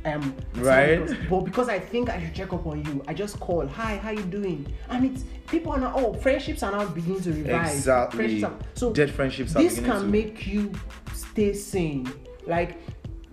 I 0.05 0.09
am 0.09 0.35
it's 0.53 0.57
not 0.57 0.65
Right. 0.65 0.99
Because, 1.07 1.17
but 1.29 1.39
because 1.41 1.69
I 1.69 1.79
think 1.79 2.09
I 2.09 2.21
should 2.21 2.35
check 2.35 2.53
up 2.53 2.65
on 2.67 2.85
you, 2.85 3.03
I 3.07 3.13
just 3.13 3.39
call. 3.39 3.65
Hi, 3.67 3.97
how 3.97 4.11
you 4.11 4.21
doing? 4.21 4.71
And 4.89 5.05
it's 5.05 5.23
people 5.47 5.71
are 5.71 5.79
now. 5.79 5.93
Oh, 5.95 6.13
friendships 6.13 6.61
are 6.63 6.71
now 6.71 6.85
beginning 6.85 7.21
to 7.21 7.33
revive. 7.33 7.73
Exactly. 7.73 8.17
Friendships 8.17 8.43
are, 8.43 8.57
so 8.75 8.93
Dead 8.93 9.09
friendships 9.11 9.55
are 9.55 9.63
This 9.63 9.79
can 9.79 10.01
to- 10.01 10.07
make 10.07 10.45
you 10.47 10.71
stay 11.13 11.53
sane. 11.53 12.09
Like. 12.45 12.77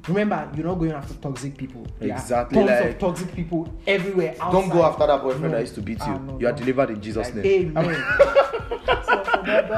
Remember, 0.09 0.51
you're 0.57 0.67
not 0.67 0.81
going 0.81 0.91
after 0.91 1.15
toxic 1.15 1.57
people. 1.57 1.87
There 2.01 2.11
Exactly, 2.11 2.59
Tons 2.59 2.71
like- 2.71 2.91
of 2.91 2.99
toxic 2.99 3.33
people 3.37 3.73
everywhere. 3.87 4.35
Don't 4.51 4.69
go 4.69 4.83
after 4.83 5.07
that 5.07 5.23
boyfriend 5.23 5.45
No. 5.45 5.51
that 5.53 5.61
used 5.61 5.77
to 5.77 5.81
beat 5.81 6.01
you. 6.01 6.05
Ah, 6.07 6.19
no, 6.19 6.41
you 6.41 6.49
are 6.49 6.53
delivered 6.53 6.91
in 6.91 7.01
Jesus' 7.01 7.27
Like, 7.33 7.37
name. 7.45 7.77
Amen. 7.77 7.95
so, 8.85 9.03
so 9.07 9.43
don't, 9.47 9.69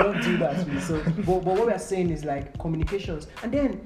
don't, 0.00 0.22
do 0.22 0.36
that. 0.38 0.82
So, 0.82 1.00
but, 1.18 1.24
but 1.24 1.44
what 1.44 1.66
we 1.68 1.72
are 1.72 1.78
saying 1.78 2.10
is 2.10 2.24
like 2.24 2.58
communications, 2.58 3.28
and 3.44 3.52
then 3.52 3.80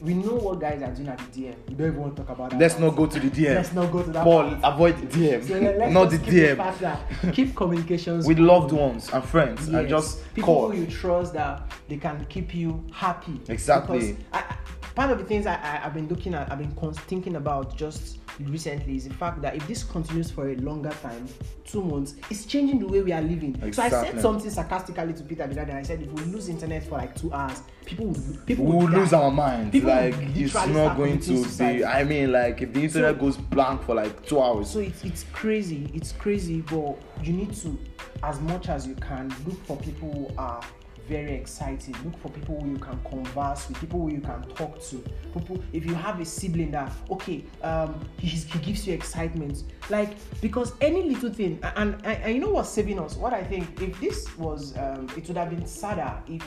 we 0.00 0.14
know 0.14 0.34
what 0.34 0.60
guys 0.60 0.82
are 0.82 0.92
doing 0.92 1.08
at 1.08 1.18
the 1.18 1.24
DM. 1.42 1.54
We 1.68 1.74
don't 1.74 1.86
even 1.88 2.00
want 2.00 2.16
to 2.16 2.22
talk 2.22 2.34
about 2.36 2.50
that. 2.50 2.58
Let's 2.58 2.78
not 2.78 2.94
go 2.96 3.06
to 3.06 3.18
the 3.20 3.28
DM. 3.30 3.54
Let's 3.56 3.72
not 3.72 3.90
go 3.92 4.02
to 4.02 4.10
that. 4.12 4.24
Paul, 4.24 4.50
part. 4.56 4.74
avoid 4.74 4.96
the 4.98 5.06
DM. 5.06 5.46
So 5.48 5.58
let- 5.58 5.78
let's 5.78 5.92
not 5.92 6.10
the 6.10 6.18
just 6.18 6.30
keep 6.30 6.34
the 6.34 7.26
DM. 7.26 7.34
keep 7.34 7.56
communications 7.56 8.26
With 8.26 8.38
loved 8.38 8.72
ones 8.72 9.10
and 9.12 9.24
friends. 9.24 9.68
And 9.68 9.88
just 9.88 10.22
people 10.34 10.54
call. 10.54 10.70
who 10.70 10.78
you 10.78 10.86
trust 10.86 11.32
that 11.34 11.70
they 11.88 11.96
can 11.96 12.24
keep 12.28 12.54
you 12.54 12.84
happy. 12.92 13.40
Exactly. 13.48 14.16
I, 14.32 14.38
I- 14.38 14.56
part 14.94 15.10
of 15.10 15.18
the 15.18 15.24
things 15.24 15.46
I, 15.46 15.54
I, 15.54 15.86
I've 15.86 15.94
been 15.94 16.08
looking 16.08 16.34
at, 16.34 16.50
I've 16.50 16.58
been 16.58 16.74
thinking 17.06 17.36
about 17.36 17.76
just 17.76 18.18
recently 18.46 18.96
is 18.96 19.08
the 19.08 19.14
fact 19.14 19.42
that 19.42 19.54
if 19.56 19.66
this 19.66 19.82
continues 19.82 20.30
for 20.30 20.50
a 20.50 20.56
longer 20.56 20.90
time, 21.02 21.26
two 21.64 21.82
months, 21.82 22.14
it's 22.30 22.44
changing 22.46 22.78
the 22.78 22.86
way 22.86 23.02
we 23.02 23.12
are 23.12 23.20
living. 23.22 23.54
So 23.72 23.82
I 23.82 23.88
said 23.88 23.98
Exactly. 23.98 24.22
something 24.22 24.50
sarcastically 24.50 25.12
to 25.14 25.22
Peter 25.24 25.42
other 25.44 25.64
day. 25.64 25.72
I 25.72 25.82
said 25.82 26.02
if 26.02 26.10
we 26.12 26.22
lose 26.24 26.48
internet 26.48 26.84
for 26.84 26.96
like 26.98 27.14
two 27.14 27.32
hours, 27.32 27.62
people 27.84 28.06
would 28.06 28.46
people 28.46 28.64
we 28.64 28.76
would 28.84 28.92
die. 28.92 28.98
lose 28.98 29.12
our 29.12 29.30
minds. 29.30 29.72
People 29.72 29.90
like 29.90 30.14
it's 30.36 30.54
not 30.54 30.96
going 30.96 31.18
to 31.20 31.44
be. 31.58 31.84
I 31.84 32.04
mean, 32.04 32.32
like 32.32 32.62
if 32.62 32.72
the 32.72 32.84
internet 32.84 33.14
So- 33.16 33.20
goes 33.20 33.36
blank 33.36 33.82
for 33.82 33.94
like 33.94 34.24
two 34.26 34.40
hours. 34.40 34.70
So 34.70 34.80
it's 34.80 35.04
it's 35.04 35.24
crazy. 35.32 35.90
It's 35.94 36.12
crazy, 36.12 36.60
but 36.62 36.96
you 37.22 37.32
need 37.32 37.52
to, 37.54 37.78
as 38.22 38.40
much 38.40 38.68
as 38.68 38.86
you 38.86 38.94
can, 38.96 39.28
look 39.46 39.64
for 39.66 39.76
people 39.76 40.12
who 40.12 40.30
are 40.38 40.62
very 41.08 41.32
excited. 41.32 41.96
Look 42.04 42.18
for 42.18 42.28
people 42.28 42.60
who 42.60 42.70
you 42.70 42.78
can 42.78 42.98
converse 43.04 43.68
with, 43.68 43.80
people 43.80 44.02
who 44.02 44.12
you 44.12 44.20
can 44.20 44.42
talk 44.54 44.80
to. 44.84 45.02
People, 45.32 45.62
if 45.72 45.86
you 45.86 45.94
have 45.94 46.20
a 46.20 46.24
sibling 46.24 46.70
that 46.72 46.92
okay, 47.10 47.44
um, 47.62 47.98
he, 48.18 48.28
he 48.28 48.58
gives 48.58 48.86
you 48.86 48.94
excitement, 48.94 49.64
like 49.90 50.10
because 50.40 50.72
any 50.80 51.02
little 51.02 51.30
thing, 51.30 51.58
and, 51.76 51.94
and, 52.04 52.22
and 52.22 52.34
you 52.34 52.40
know 52.40 52.50
what's 52.50 52.68
saving 52.68 52.98
us? 52.98 53.16
What 53.16 53.32
I 53.32 53.42
think, 53.42 53.80
if 53.80 53.98
this 54.00 54.36
was, 54.36 54.76
um, 54.76 55.08
it 55.16 55.26
would 55.28 55.36
have 55.36 55.50
been 55.50 55.66
sadder 55.66 56.14
if 56.28 56.42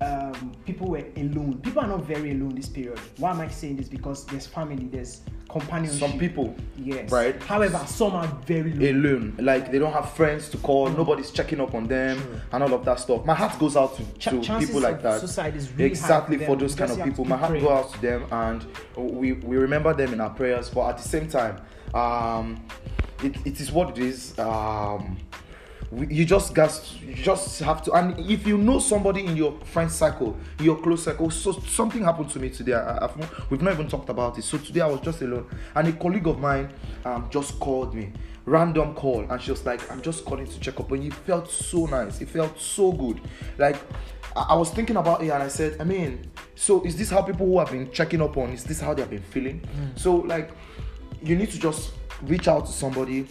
um, 0.00 0.52
people 0.64 0.88
were 0.88 1.04
alone. 1.16 1.58
People 1.62 1.82
are 1.82 1.88
not 1.88 2.04
very 2.04 2.30
alone 2.30 2.54
this 2.54 2.68
period. 2.68 2.98
Why 3.18 3.30
am 3.32 3.40
I 3.40 3.48
saying 3.48 3.76
this? 3.76 3.88
Because 3.88 4.24
there's 4.26 4.46
family, 4.46 4.86
there's 4.86 5.20
companionship. 5.48 5.98
Some 6.08 6.18
people, 6.18 6.54
Yes. 6.76 7.10
right? 7.10 7.40
However, 7.42 7.82
some 7.86 8.14
are 8.14 8.26
very 8.46 8.72
low. 8.72 8.90
alone 8.90 9.34
like 9.40 9.70
they 9.70 9.78
don't 9.78 9.92
have 9.92 10.10
friends 10.12 10.48
to 10.50 10.56
call 10.58 10.88
nobody's 10.90 11.30
checking 11.32 11.60
up 11.60 11.74
on 11.74 11.86
them 11.88 12.40
and 12.52 12.62
all 12.62 12.72
of 12.72 12.84
that 12.84 13.00
stuff 13.00 13.24
my 13.24 13.34
heart 13.34 13.58
goes 13.58 13.76
out 13.76 13.96
to, 13.96 14.04
Ch- 14.18 14.46
to 14.46 14.58
people 14.60 14.80
like 14.80 15.02
that 15.02 15.18
suicide 15.18 15.56
is 15.56 15.72
really 15.72 15.86
exactly 15.86 16.38
for 16.38 16.46
for 16.46 16.56
those 16.56 16.76
kind 16.76 16.90
of 16.92 17.02
people 17.02 17.24
my 17.24 17.36
heart 17.36 17.52
goes 17.54 17.64
out 17.68 17.92
to 17.92 18.00
them 18.00 18.24
and 18.30 18.64
we 18.96 19.32
we 19.32 19.56
remember 19.56 19.92
them 19.92 20.12
in 20.12 20.20
our 20.20 20.30
prayers 20.30 20.70
but 20.70 20.88
at 20.88 20.96
the 20.98 21.02
same 21.08 21.26
time 21.28 21.60
um, 21.94 22.64
it, 23.24 23.34
it 23.44 23.60
is 23.60 23.72
what 23.72 23.90
it 23.90 23.98
is. 23.98 24.38
Um, 24.38 25.16
you 26.08 26.24
just 26.24 26.54
got 26.54 26.80
you 27.02 27.14
just 27.14 27.58
have 27.60 27.82
to 27.82 27.92
and 27.92 28.18
if 28.30 28.46
you 28.46 28.56
know 28.56 28.78
somebody 28.78 29.24
in 29.26 29.36
your 29.36 29.58
friend 29.64 29.90
circle 29.90 30.36
your 30.60 30.76
close 30.76 31.04
circle 31.04 31.30
so 31.30 31.50
something 31.52 32.04
happened 32.04 32.30
to 32.30 32.38
me 32.38 32.48
today 32.48 32.74
I, 32.74 33.04
I've, 33.04 33.50
we've 33.50 33.60
not 33.60 33.74
even 33.74 33.88
talked 33.88 34.08
about 34.08 34.38
it. 34.38 34.42
So 34.42 34.56
today 34.56 34.80
i 34.82 34.86
was 34.86 35.00
just 35.00 35.20
alone 35.22 35.48
and 35.74 35.88
a 35.88 35.92
colleague 35.92 36.28
of 36.28 36.38
mine 36.38 36.72
um, 37.04 37.28
just 37.30 37.58
called 37.58 37.94
me 37.94 38.12
random 38.46 38.94
call 38.94 39.22
and 39.28 39.42
she 39.42 39.50
was 39.50 39.66
like 39.66 39.90
i'm 39.90 40.00
just 40.00 40.24
calling 40.24 40.46
to 40.46 40.60
check 40.60 40.78
up 40.78 40.90
and 40.92 41.04
it 41.04 41.14
felt 41.14 41.50
so 41.50 41.86
nice 41.86 42.20
it 42.20 42.28
felt 42.28 42.58
so 42.58 42.92
good. 42.92 43.20
Like 43.58 43.76
I, 44.36 44.46
I 44.50 44.54
was 44.54 44.70
thinking 44.70 44.96
about 44.96 45.22
it 45.22 45.30
and 45.30 45.42
i 45.42 45.48
said 45.48 45.76
i 45.80 45.84
mean 45.84 46.30
so 46.54 46.84
is 46.84 46.96
this 46.96 47.10
how 47.10 47.22
people 47.22 47.46
who 47.46 47.58
have 47.58 47.70
been 47.70 47.90
checking 47.90 48.20
up 48.22 48.36
on 48.36 48.50
is 48.50 48.62
this 48.64 48.80
how 48.80 48.94
they've 48.94 49.08
been 49.08 49.22
feeling? 49.22 49.62
So 49.96 50.16
like 50.16 50.50
you 51.22 51.34
need 51.34 51.50
to 51.50 51.58
just 51.58 51.92
reach 52.22 52.48
out 52.48 52.66
to 52.66 52.72
somebody 52.72 53.26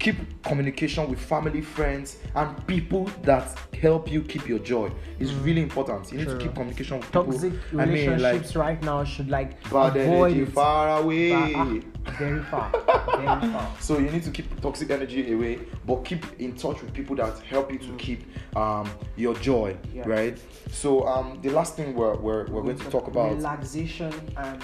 keep 0.00 0.16
communication 0.42 1.08
with 1.10 1.20
family 1.20 1.60
friends 1.60 2.16
and 2.34 2.66
people 2.66 3.04
that 3.22 3.56
help 3.80 4.10
you 4.10 4.22
keep 4.22 4.48
your 4.48 4.58
joy. 4.58 4.90
It's 5.18 5.30
really 5.32 5.60
important. 5.62 6.10
You 6.10 6.18
need 6.18 6.24
True. 6.24 6.38
to 6.38 6.42
keep 6.44 6.54
communication 6.54 6.96
with 6.98 7.12
Toxic 7.12 7.52
people 7.52 7.80
i 7.80 7.84
mean 7.84 8.06
like 8.06 8.16
relationships 8.16 8.56
right 8.56 8.82
now 8.82 9.04
should 9.04 9.28
like 9.28 9.62
bad 9.70 9.94
avoid 9.96 10.32
energy 10.32 10.50
far 10.50 11.00
away. 11.02 11.32
Ah, 11.32 11.78
very 12.18 12.42
far, 12.44 12.72
very 13.16 13.40
far. 13.52 13.76
so 13.78 13.98
you 13.98 14.10
need 14.10 14.22
to 14.22 14.30
keep 14.30 14.48
toxic 14.62 14.90
energy 14.90 15.32
away 15.34 15.58
but 15.86 15.96
keep 16.04 16.24
in 16.40 16.54
touch 16.56 16.80
with 16.82 16.92
people 16.94 17.14
that 17.14 17.38
help 17.40 17.70
you 17.70 17.78
to 17.78 17.92
keep 17.96 18.24
um, 18.56 18.90
your 19.16 19.34
joy 19.34 19.76
Yeah. 19.92 20.04
right? 20.06 20.38
So 20.72 21.06
um, 21.06 21.38
the 21.42 21.50
last 21.50 21.76
thing 21.76 21.94
we're, 21.94 22.16
we're, 22.16 22.46
we're 22.46 22.62
going 22.62 22.78
to 22.78 22.90
talk 22.90 23.06
about 23.06 23.36
relaxation 23.36 24.12
and 24.38 24.62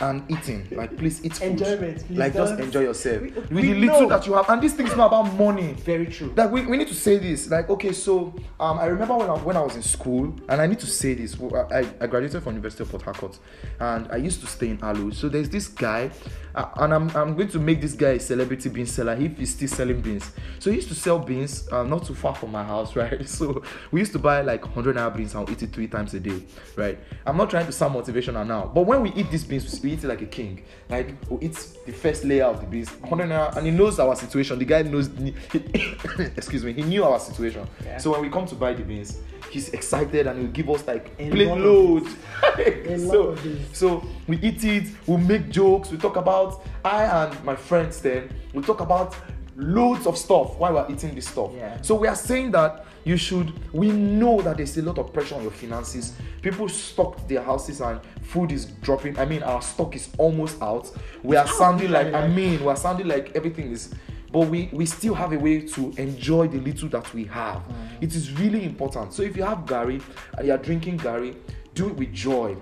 and 0.00 0.22
eating. 0.30 0.66
Like 0.72 0.96
please 0.96 1.24
eat 1.24 1.34
food. 1.34 1.52
Enjoyment, 1.52 2.06
please 2.06 2.18
like 2.18 2.34
just 2.34 2.58
enjoy 2.60 2.80
yourself. 2.80 3.22
We- 3.22 3.30
with 3.30 3.50
we 3.50 3.62
the 3.72 3.74
little 3.74 4.02
know. 4.02 4.08
that 4.10 4.26
you 4.26 4.34
have 4.34 4.48
and 4.50 4.62
this 4.62 4.74
thing's 4.74 4.96
not 4.96 5.06
about 5.06 5.34
money. 5.34 5.72
Very 5.72 6.06
true. 6.06 6.32
like 6.36 6.50
we, 6.50 6.66
we 6.66 6.76
need 6.76 6.88
to 6.88 6.94
say 6.94 7.18
this. 7.18 7.50
Like 7.50 7.70
okay 7.70 7.92
so 7.92 8.34
um, 8.60 8.78
i 8.78 8.86
remember 8.86 9.14
when 9.16 9.30
I, 9.30 9.34
when 9.34 9.56
I 9.56 9.60
was 9.60 9.76
in 9.76 9.82
school 9.82 10.34
and 10.48 10.60
i 10.60 10.66
need 10.66 10.78
to 10.80 10.86
say 10.86 11.14
this. 11.14 11.36
I, 11.40 11.86
I 12.00 12.06
graduated 12.06 12.42
from 12.42 12.52
university 12.54 12.82
of 12.82 12.90
port 12.90 13.02
harcourt 13.02 13.38
and 13.80 14.08
i 14.10 14.16
used 14.16 14.40
to 14.40 14.46
stay 14.46 14.68
in 14.70 14.78
Aluu 14.78 15.14
so 15.14 15.28
there's 15.28 15.48
this 15.50 15.68
guy 15.68 16.10
uh, 16.56 16.70
and 16.76 16.94
I'm, 16.94 17.10
I'm 17.10 17.36
going 17.36 17.48
to 17.48 17.58
make 17.58 17.80
this 17.82 17.92
guy 17.92 18.12
a 18.12 18.20
celebrity 18.20 18.70
bean 18.70 18.86
seller 18.86 19.12
if 19.12 19.36
he's 19.36 19.54
still 19.54 19.68
selling 19.68 20.00
beans. 20.00 20.30
So 20.58 20.70
he 20.70 20.76
used 20.76 20.88
to 20.88 20.94
sell 20.94 21.18
beans 21.18 21.68
uh, 21.70 21.82
not 21.82 22.06
too 22.06 22.14
far 22.14 22.34
from 22.34 22.52
my 22.52 22.64
house 22.64 22.96
right? 22.96 23.28
So 23.28 23.62
we 23.90 24.00
used 24.00 24.12
to 24.12 24.18
buy 24.18 24.40
like 24.40 24.64
100 24.64 24.96
naira 24.96 25.14
beans 25.14 25.34
and 25.34 25.48
eat 25.50 25.62
it 25.62 25.72
three 25.72 25.86
times 25.86 26.14
a 26.14 26.20
day 26.20 26.42
right? 26.74 26.98
I'm 27.26 27.36
not 27.36 27.50
trying 27.50 27.66
to 27.66 27.72
sound 27.72 27.94
motivational 27.94 28.46
now 28.46 28.70
but 28.74 28.82
when 28.86 29.02
we 29.02 29.12
eat 29.12 29.30
these 29.30 29.44
beans 29.44 29.80
we 29.82 29.92
eat 29.92 30.04
it 30.04 30.08
like 30.08 30.22
a 30.22 30.26
king. 30.26 30.64
Like 30.88 31.14
we 31.28 31.46
eat 31.46 31.68
the 31.84 31.92
first 31.92 32.24
layer 32.24 32.44
of 32.44 32.60
the 32.60 32.66
beans 32.66 32.90
100 32.90 33.28
naira 33.28 33.56
and 33.56 33.66
he 33.66 33.72
knows 33.72 33.98
our 33.98 34.16
situation. 34.16 34.58
The 34.58 34.64
guy 34.64 34.82
knows 34.82 35.10
excuse 36.36 36.64
me 36.64 36.72
he 36.72 36.82
knew 36.82 37.04
our 37.04 37.20
situation. 37.20 37.68
Yeah. 37.84 37.98
so 37.98 38.12
when 38.12 38.22
we 38.22 38.30
come 38.30 38.46
to 38.46 38.54
buy 38.54 38.72
the 38.72 38.82
beans 38.82 39.18
he's 39.50 39.68
excited 39.70 40.26
and 40.26 40.38
he'll 40.40 40.50
give 40.50 40.68
us 40.70 40.86
like 40.86 41.12
A 41.18 41.30
plate 41.30 41.48
lot 41.48 41.58
of 41.58 41.64
load 41.64 42.02
A 42.58 42.96
lot 42.98 43.38
so, 43.38 43.56
so 43.72 44.04
we 44.26 44.38
eat 44.38 44.64
it 44.64 44.88
we 45.06 45.16
make 45.16 45.50
jokes 45.50 45.90
we 45.90 45.98
talk 45.98 46.16
about 46.16 46.62
i 46.84 47.04
and 47.04 47.44
my 47.44 47.56
friends 47.56 48.00
then 48.00 48.28
we 48.52 48.62
talk 48.62 48.80
about 48.80 49.14
loads 49.56 50.06
of 50.06 50.18
stuff 50.18 50.58
while 50.58 50.74
we're 50.74 50.86
eating 50.90 51.14
this 51.14 51.28
stuff. 51.28 51.50
Yeah. 51.54 51.80
so 51.80 51.94
we 51.94 52.08
are 52.08 52.14
saying 52.14 52.50
that 52.52 52.84
you 53.04 53.16
should 53.16 53.52
we 53.72 53.90
know 53.90 54.40
that 54.42 54.58
there's 54.58 54.76
a 54.76 54.82
lot 54.82 54.98
of 54.98 55.12
pressure 55.12 55.34
on 55.34 55.42
your 55.42 55.50
finances. 55.50 56.14
People 56.42 56.68
stocked 56.68 57.28
their 57.28 57.42
houses 57.42 57.80
and 57.80 58.00
food 58.22 58.52
is 58.52 58.66
dropping. 58.66 59.18
I 59.18 59.24
mean 59.24 59.42
our 59.42 59.62
stock 59.62 59.96
is 59.96 60.10
almost 60.18 60.60
out. 60.60 60.90
We 61.22 61.36
are 61.36 61.46
sounding 61.46 61.90
like 61.90 62.12
i 62.12 62.28
mean 62.28 62.62
we're 62.62 62.76
sounding 62.76 63.08
like 63.08 63.34
everything 63.34 63.72
is 63.72 63.94
but 64.36 64.48
we 64.48 64.68
we 64.70 64.84
still 64.84 65.14
have 65.14 65.32
a 65.32 65.38
way 65.38 65.60
to 65.60 65.94
enjoy 65.96 66.46
the 66.46 66.58
little 66.58 66.90
that 66.90 67.14
we 67.14 67.24
have. 67.24 67.56
Mm. 67.56 68.02
It 68.02 68.14
is 68.14 68.38
really 68.38 68.64
important. 68.64 69.14
So 69.14 69.22
if 69.22 69.34
you 69.34 69.42
have 69.42 69.60
garri 69.64 70.02
and 70.32 70.40
uh, 70.40 70.42
you're 70.42 70.58
drinking 70.58 70.98
garri 70.98 71.34
do 71.72 71.88
it 71.88 71.96
with 71.96 72.12
joy. 72.12 72.54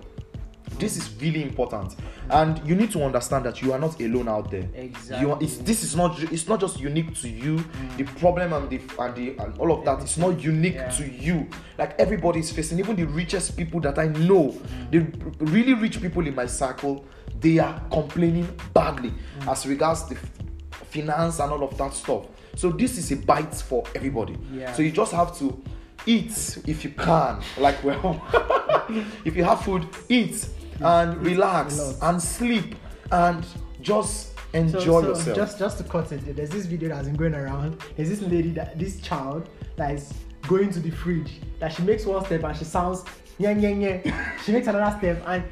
This 0.78 0.96
is 0.96 1.12
really 1.20 1.42
important. 1.42 1.96
And 2.30 2.64
you 2.66 2.76
need 2.76 2.92
to 2.92 3.02
understand 3.04 3.44
that 3.46 3.60
you 3.60 3.72
are 3.72 3.78
not 3.78 4.00
alone 4.00 4.28
out 4.28 4.50
there. 4.52 4.68
You 5.20 5.32
are, 5.32 5.38
it's, 5.40 5.56
this 5.58 5.82
is 5.82 5.96
not 5.96 6.20
it's 6.32 6.46
not 6.46 6.60
just 6.60 6.78
unique 6.78 7.12
to 7.22 7.28
you. 7.28 7.56
Mm. 7.56 7.96
The 7.96 8.04
problem 8.20 8.52
and 8.52 8.70
the 8.70 8.80
and 9.00 9.14
the 9.16 9.37
and 9.42 9.58
all 9.58 9.72
of 9.72 9.84
that 9.84 10.00
is 10.04 10.16
not 10.16 10.40
unique 10.40 10.74
Yeah. 10.74 10.90
to 10.90 11.10
you. 11.10 11.48
Like 11.76 11.98
everybody 11.98 12.38
is 12.38 12.52
facing 12.52 12.78
even 12.78 12.94
the 12.94 13.04
richest 13.04 13.56
people 13.56 13.80
that 13.80 13.98
i 13.98 14.06
know 14.06 14.52
mm. 14.52 14.90
the 14.92 15.44
really 15.46 15.74
rich 15.74 16.00
people 16.00 16.24
in 16.24 16.37
my 16.37 16.46
circle 16.46 17.04
they 17.40 17.58
are 17.58 17.80
complaining 17.90 18.46
badly 18.72 19.12
as 19.48 19.66
regards 19.66 20.04
the 20.08 20.16
finance 20.94 21.40
and 21.40 21.50
all 21.52 21.62
of 21.64 21.76
that 21.76 21.92
stuff 21.92 22.26
so 22.57 22.70
this 22.70 22.96
is 22.98 23.11
a 23.12 23.16
bite 23.16 23.54
for 23.54 23.83
everybody 23.94 24.37
Yeah. 24.52 24.72
so 24.72 24.83
you 24.83 24.92
just 24.92 25.12
have 25.12 25.37
to 25.38 25.61
eat 26.07 26.59
if 26.66 26.85
you 26.85 26.90
can 26.90 27.40
like 27.59 27.83
well 27.83 28.22
if 29.24 29.35
you 29.37 29.42
have 29.44 29.62
food 29.64 29.87
eat 30.09 30.48
and 30.80 31.16
relax 31.24 31.98
and 32.02 32.22
sleep 32.22 32.74
and 33.11 33.44
just 33.80 34.28
So- 34.52 34.59
enjoy 34.61 35.00
so 35.02 35.09
yourself 35.09 35.37
Just 35.37 35.59
just 35.59 35.78
to 35.78 35.85
cut 35.85 36.12
it, 36.12 36.37
there's 36.37 36.50
this 36.50 36.66
video 36.66 36.88
that's 36.90 37.07
been 37.09 37.16
going 37.16 37.35
around. 37.35 37.80
There's 37.96 38.09
this 38.09 38.22
lady 38.22 38.50
that 38.52 38.78
this 38.78 39.00
child 39.00 39.48
that 39.76 39.90
is 39.96 40.12
going 40.46 40.70
to 40.70 40.78
the 40.80 40.90
fridge. 40.90 41.33
That 41.59 41.72
she 41.72 41.83
makes 41.83 42.07
one 42.07 42.24
step 42.24 42.44
and 42.44 42.57
she 42.57 42.64
sounds 42.64 43.04
yeah 43.38 43.50
yeah 43.50 43.70
yeah. 43.70 44.38
she 44.44 44.52
makes 44.52 44.68
another 44.68 44.96
step 44.98 45.16
and 45.26 45.42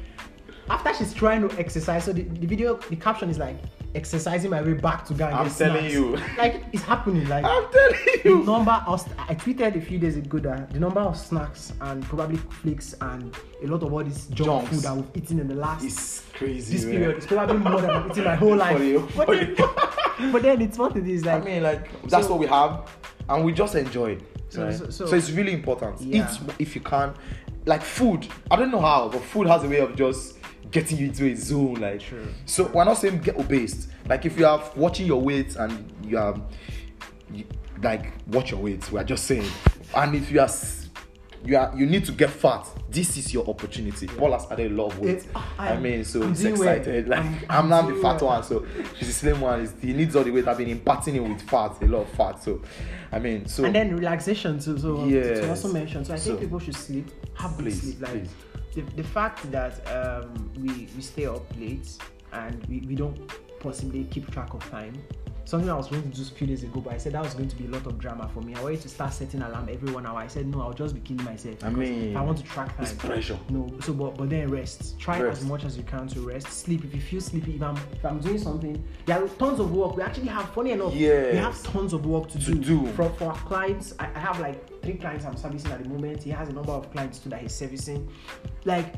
after 0.69 0.93
she's 0.93 1.13
trying 1.13 1.41
to 1.47 1.59
exercise, 1.59 2.05
so 2.05 2.13
the, 2.13 2.21
the 2.23 2.47
video 2.47 2.75
the 2.89 2.95
caption 2.95 3.29
is 3.29 3.37
like 3.37 3.57
exercising 3.95 4.49
my 4.49 4.61
way 4.61 4.73
back 4.73 5.05
to 5.05 5.13
Ghana. 5.13 5.35
I'm 5.35 5.49
telling 5.51 5.85
you. 5.89 6.17
like 6.37 6.63
it's 6.73 6.83
happening. 6.83 7.27
Like 7.27 7.45
i'm 7.45 7.71
telling 7.71 7.99
the 8.23 8.29
you 8.29 8.43
number 8.43 8.83
of 8.87 9.07
I 9.29 9.35
tweeted 9.35 9.75
a 9.75 9.81
few 9.81 9.99
days 9.99 10.17
ago 10.17 10.39
that 10.39 10.71
the 10.71 10.79
number 10.79 10.99
of 11.01 11.17
snacks 11.17 11.73
and 11.81 12.03
probably 12.05 12.37
flakes 12.37 12.95
and 13.01 13.35
a 13.63 13.67
lot 13.67 13.83
of 13.83 13.93
all 13.93 14.03
this 14.03 14.27
junk 14.27 14.47
Junks. 14.47 14.69
food 14.69 14.79
that 14.81 14.95
we've 14.95 15.05
eaten 15.23 15.39
in 15.39 15.47
the 15.47 15.55
last 15.55 15.83
it's 15.85 16.23
crazy 16.33 16.73
this 16.75 16.85
man. 16.85 16.95
period 16.95 17.17
is 17.19 17.25
probably 17.27 17.57
more 17.57 17.81
than 17.81 17.89
I've 17.91 18.11
eaten 18.11 18.23
my 18.23 18.35
whole 18.35 18.55
life. 18.65 18.77
For 18.77 18.83
you, 18.83 19.07
but, 19.15 19.25
for 19.25 19.33
you. 19.35 19.55
but 20.31 20.41
then 20.41 20.61
it's 20.61 20.77
what 20.77 20.95
it 20.95 21.07
is 21.07 21.25
i 21.27 21.39
mean 21.39 21.63
like 21.63 21.89
that's 22.09 22.25
So- 22.27 22.31
what 22.33 22.39
we 22.39 22.47
have 22.47 22.89
and 23.29 23.45
we 23.45 23.51
just 23.53 23.75
enjoy 23.75 24.11
it 24.11 24.21
So- 24.49 24.65
right? 24.65 24.75
so- 24.75 24.89
so, 24.89 25.05
so- 25.05 25.15
it's 25.15 25.31
really 25.31 25.53
important 25.53 26.01
Yeah. 26.01 26.29
eat 26.31 26.39
if 26.59 26.75
you 26.75 26.81
can 26.81 27.13
like 27.65 27.81
food 27.81 28.27
i 28.51 28.55
don't 28.55 28.71
know 28.71 28.81
how 28.81 29.07
but 29.09 29.21
food 29.21 29.47
has 29.47 29.63
a 29.63 29.67
way 29.69 29.79
of 29.79 29.95
just 29.95 30.37
getting 30.71 30.97
you 30.97 31.07
into 31.07 31.25
a 31.25 31.35
zone 31.35 31.75
like 31.75 31.99
True. 32.01 32.27
so 32.45 32.67
we're 32.73 32.83
not 32.83 32.95
saying 32.95 33.19
get 33.19 33.35
obese 33.37 33.87
like 34.07 34.25
if 34.25 34.37
you 34.37 34.45
are 34.45 34.63
watching 34.75 35.05
your 35.05 35.21
weight 35.21 35.55
and 35.55 35.91
you 36.03 36.17
are 36.17 36.39
you, 37.31 37.45
like 37.81 38.13
watch 38.27 38.51
your 38.51 38.59
weight 38.61 38.91
we're 38.91 39.03
just 39.03 39.25
saying 39.25 39.49
and 39.95 40.15
if 40.15 40.31
you 40.31 40.39
are 40.39 40.49
you 41.45 41.57
are 41.57 41.73
you 41.75 41.85
need 41.85 42.05
to 42.05 42.11
get 42.13 42.29
fat 42.29 42.65
this 42.89 43.17
is 43.17 43.33
your 43.33 43.47
opportunity 43.49 44.07
paul 44.07 44.31
has 44.31 44.49
added 44.49 44.71
a 44.71 44.75
lot 44.75 44.87
of 44.93 44.99
weight 44.99 45.17
It- 45.17 45.27
i 45.59 45.69
I'm- 45.69 45.81
mean 45.83 46.05
so 46.05 46.23
I'm 46.23 46.29
he's 46.29 46.45
excited 46.45 47.07
like 47.09 47.19
I'm- 47.19 47.39
i'm, 47.49 47.69
now 47.69 47.81
the 47.81 47.95
fat 48.01 48.21
one 48.21 48.41
so 48.43 48.65
she's 48.97 49.07
the 49.09 49.13
slim 49.13 49.41
one 49.41 49.59
He's- 49.59 49.73
he 49.81 49.93
needs 49.93 50.15
all 50.15 50.23
the 50.23 50.31
weight 50.31 50.47
i've 50.47 50.57
been 50.57 50.69
imparting 50.69 51.15
him 51.15 51.33
with 51.33 51.41
fat 51.41 51.81
a 51.81 51.85
lot 51.85 52.03
of 52.03 52.09
fat 52.11 52.41
so 52.41 52.61
i 53.11 53.19
mean 53.19 53.45
so 53.45 53.65
and 53.65 53.75
then 53.75 53.93
relaxation 53.95 54.57
too. 54.59 54.77
So 54.79 55.05
Yes. 55.05 55.39
to 55.39 55.49
also 55.49 55.71
mention. 55.73 56.05
So 56.05 56.13
I 56.13 56.17
think 56.17 56.35
So- 56.37 56.41
people 56.41 56.59
should 56.59 56.75
sleep, 56.75 57.09
have 57.35 57.55
good 57.57 57.65
Please, 57.65 57.81
sleep. 57.81 58.01
Like 58.01 58.11
please. 58.11 58.29
The, 58.73 58.81
the 58.95 59.03
fact 59.03 59.49
that 59.51 59.85
um, 59.87 60.51
we 60.59 60.87
we 60.95 61.01
stay 61.01 61.25
up 61.25 61.45
late 61.59 61.97
and 62.31 62.65
we, 62.65 62.79
we 62.81 62.95
don't 62.95 63.17
possibly 63.59 64.03
keep 64.05 64.29
track 64.31 64.53
of 64.53 64.69
time. 64.69 64.93
Something 65.45 65.69
I 65.69 65.73
was 65.75 65.87
going 65.89 66.01
to 66.03 66.07
do 66.09 66.21
a 66.21 66.25
few 66.25 66.47
days 66.47 66.63
ago, 66.63 66.79
but 66.79 66.93
I 66.93 66.97
said 66.97 67.13
that 67.13 67.21
was 67.23 67.33
going 67.33 67.49
to 67.49 67.55
be 67.57 67.65
a 67.65 67.69
lot 67.69 67.85
of 67.85 67.99
drama 67.99 68.29
for 68.33 68.41
me. 68.41 68.55
I 68.55 68.61
wanted 68.63 68.79
to 68.81 68.89
start 68.89 69.13
setting 69.13 69.41
alarm 69.41 69.67
every 69.69 69.91
one 69.91 70.05
hour. 70.05 70.17
I 70.17 70.27
said 70.27 70.47
no, 70.47 70.61
I'll 70.61 70.71
just 70.73 70.95
be 70.95 71.01
killing 71.01 71.25
myself. 71.25 71.61
I 71.63 71.69
mean, 71.69 72.15
I 72.15 72.21
want 72.21 72.37
to 72.37 72.43
track 72.45 72.69
time. 72.77 72.83
it's 72.85 72.93
pressure 72.93 73.37
No, 73.49 73.69
so 73.81 73.93
but 73.93 74.15
but 74.17 74.29
then 74.29 74.49
rest. 74.49 74.97
Try 74.99 75.19
Rest. 75.21 75.41
as 75.41 75.47
much 75.47 75.65
as 75.65 75.75
you 75.77 75.83
can 75.83 76.07
to 76.07 76.21
rest. 76.21 76.47
Sleep. 76.47 76.85
If 76.85 76.95
you 76.95 77.01
feel 77.01 77.19
sleepy, 77.21 77.55
if 77.55 77.61
I'm 77.61 77.75
if 77.91 78.05
I'm 78.05 78.19
doing 78.19 78.37
something, 78.39 78.81
there 79.05 79.21
are 79.23 79.27
tons 79.27 79.59
of 79.59 79.73
work. 79.73 79.97
We 79.97 80.03
actually 80.03 80.27
have 80.27 80.49
funny 80.51 80.71
enough. 80.71 80.93
Yeah, 80.95 81.31
We 81.31 81.37
have 81.37 81.61
tons 81.63 81.91
of 81.93 82.05
work 82.05 82.29
to, 82.29 82.39
To 82.39 82.55
do. 82.55 82.59
do. 82.85 82.87
For 82.93 83.09
for 83.09 83.25
our 83.31 83.37
clients. 83.39 83.93
I, 83.99 84.05
I 84.15 84.19
have 84.19 84.39
like 84.39 84.81
three 84.81 84.95
clients 84.95 85.25
I'm 85.25 85.35
servicing 85.35 85.71
at 85.71 85.83
the 85.83 85.89
moment. 85.89 86.23
He 86.23 86.29
has 86.29 86.47
a 86.47 86.53
number 86.53 86.71
of 86.71 86.89
clients 86.91 87.19
too 87.19 87.29
that 87.29 87.41
he's 87.41 87.53
servicing. 87.53 88.09
Like 88.63 88.95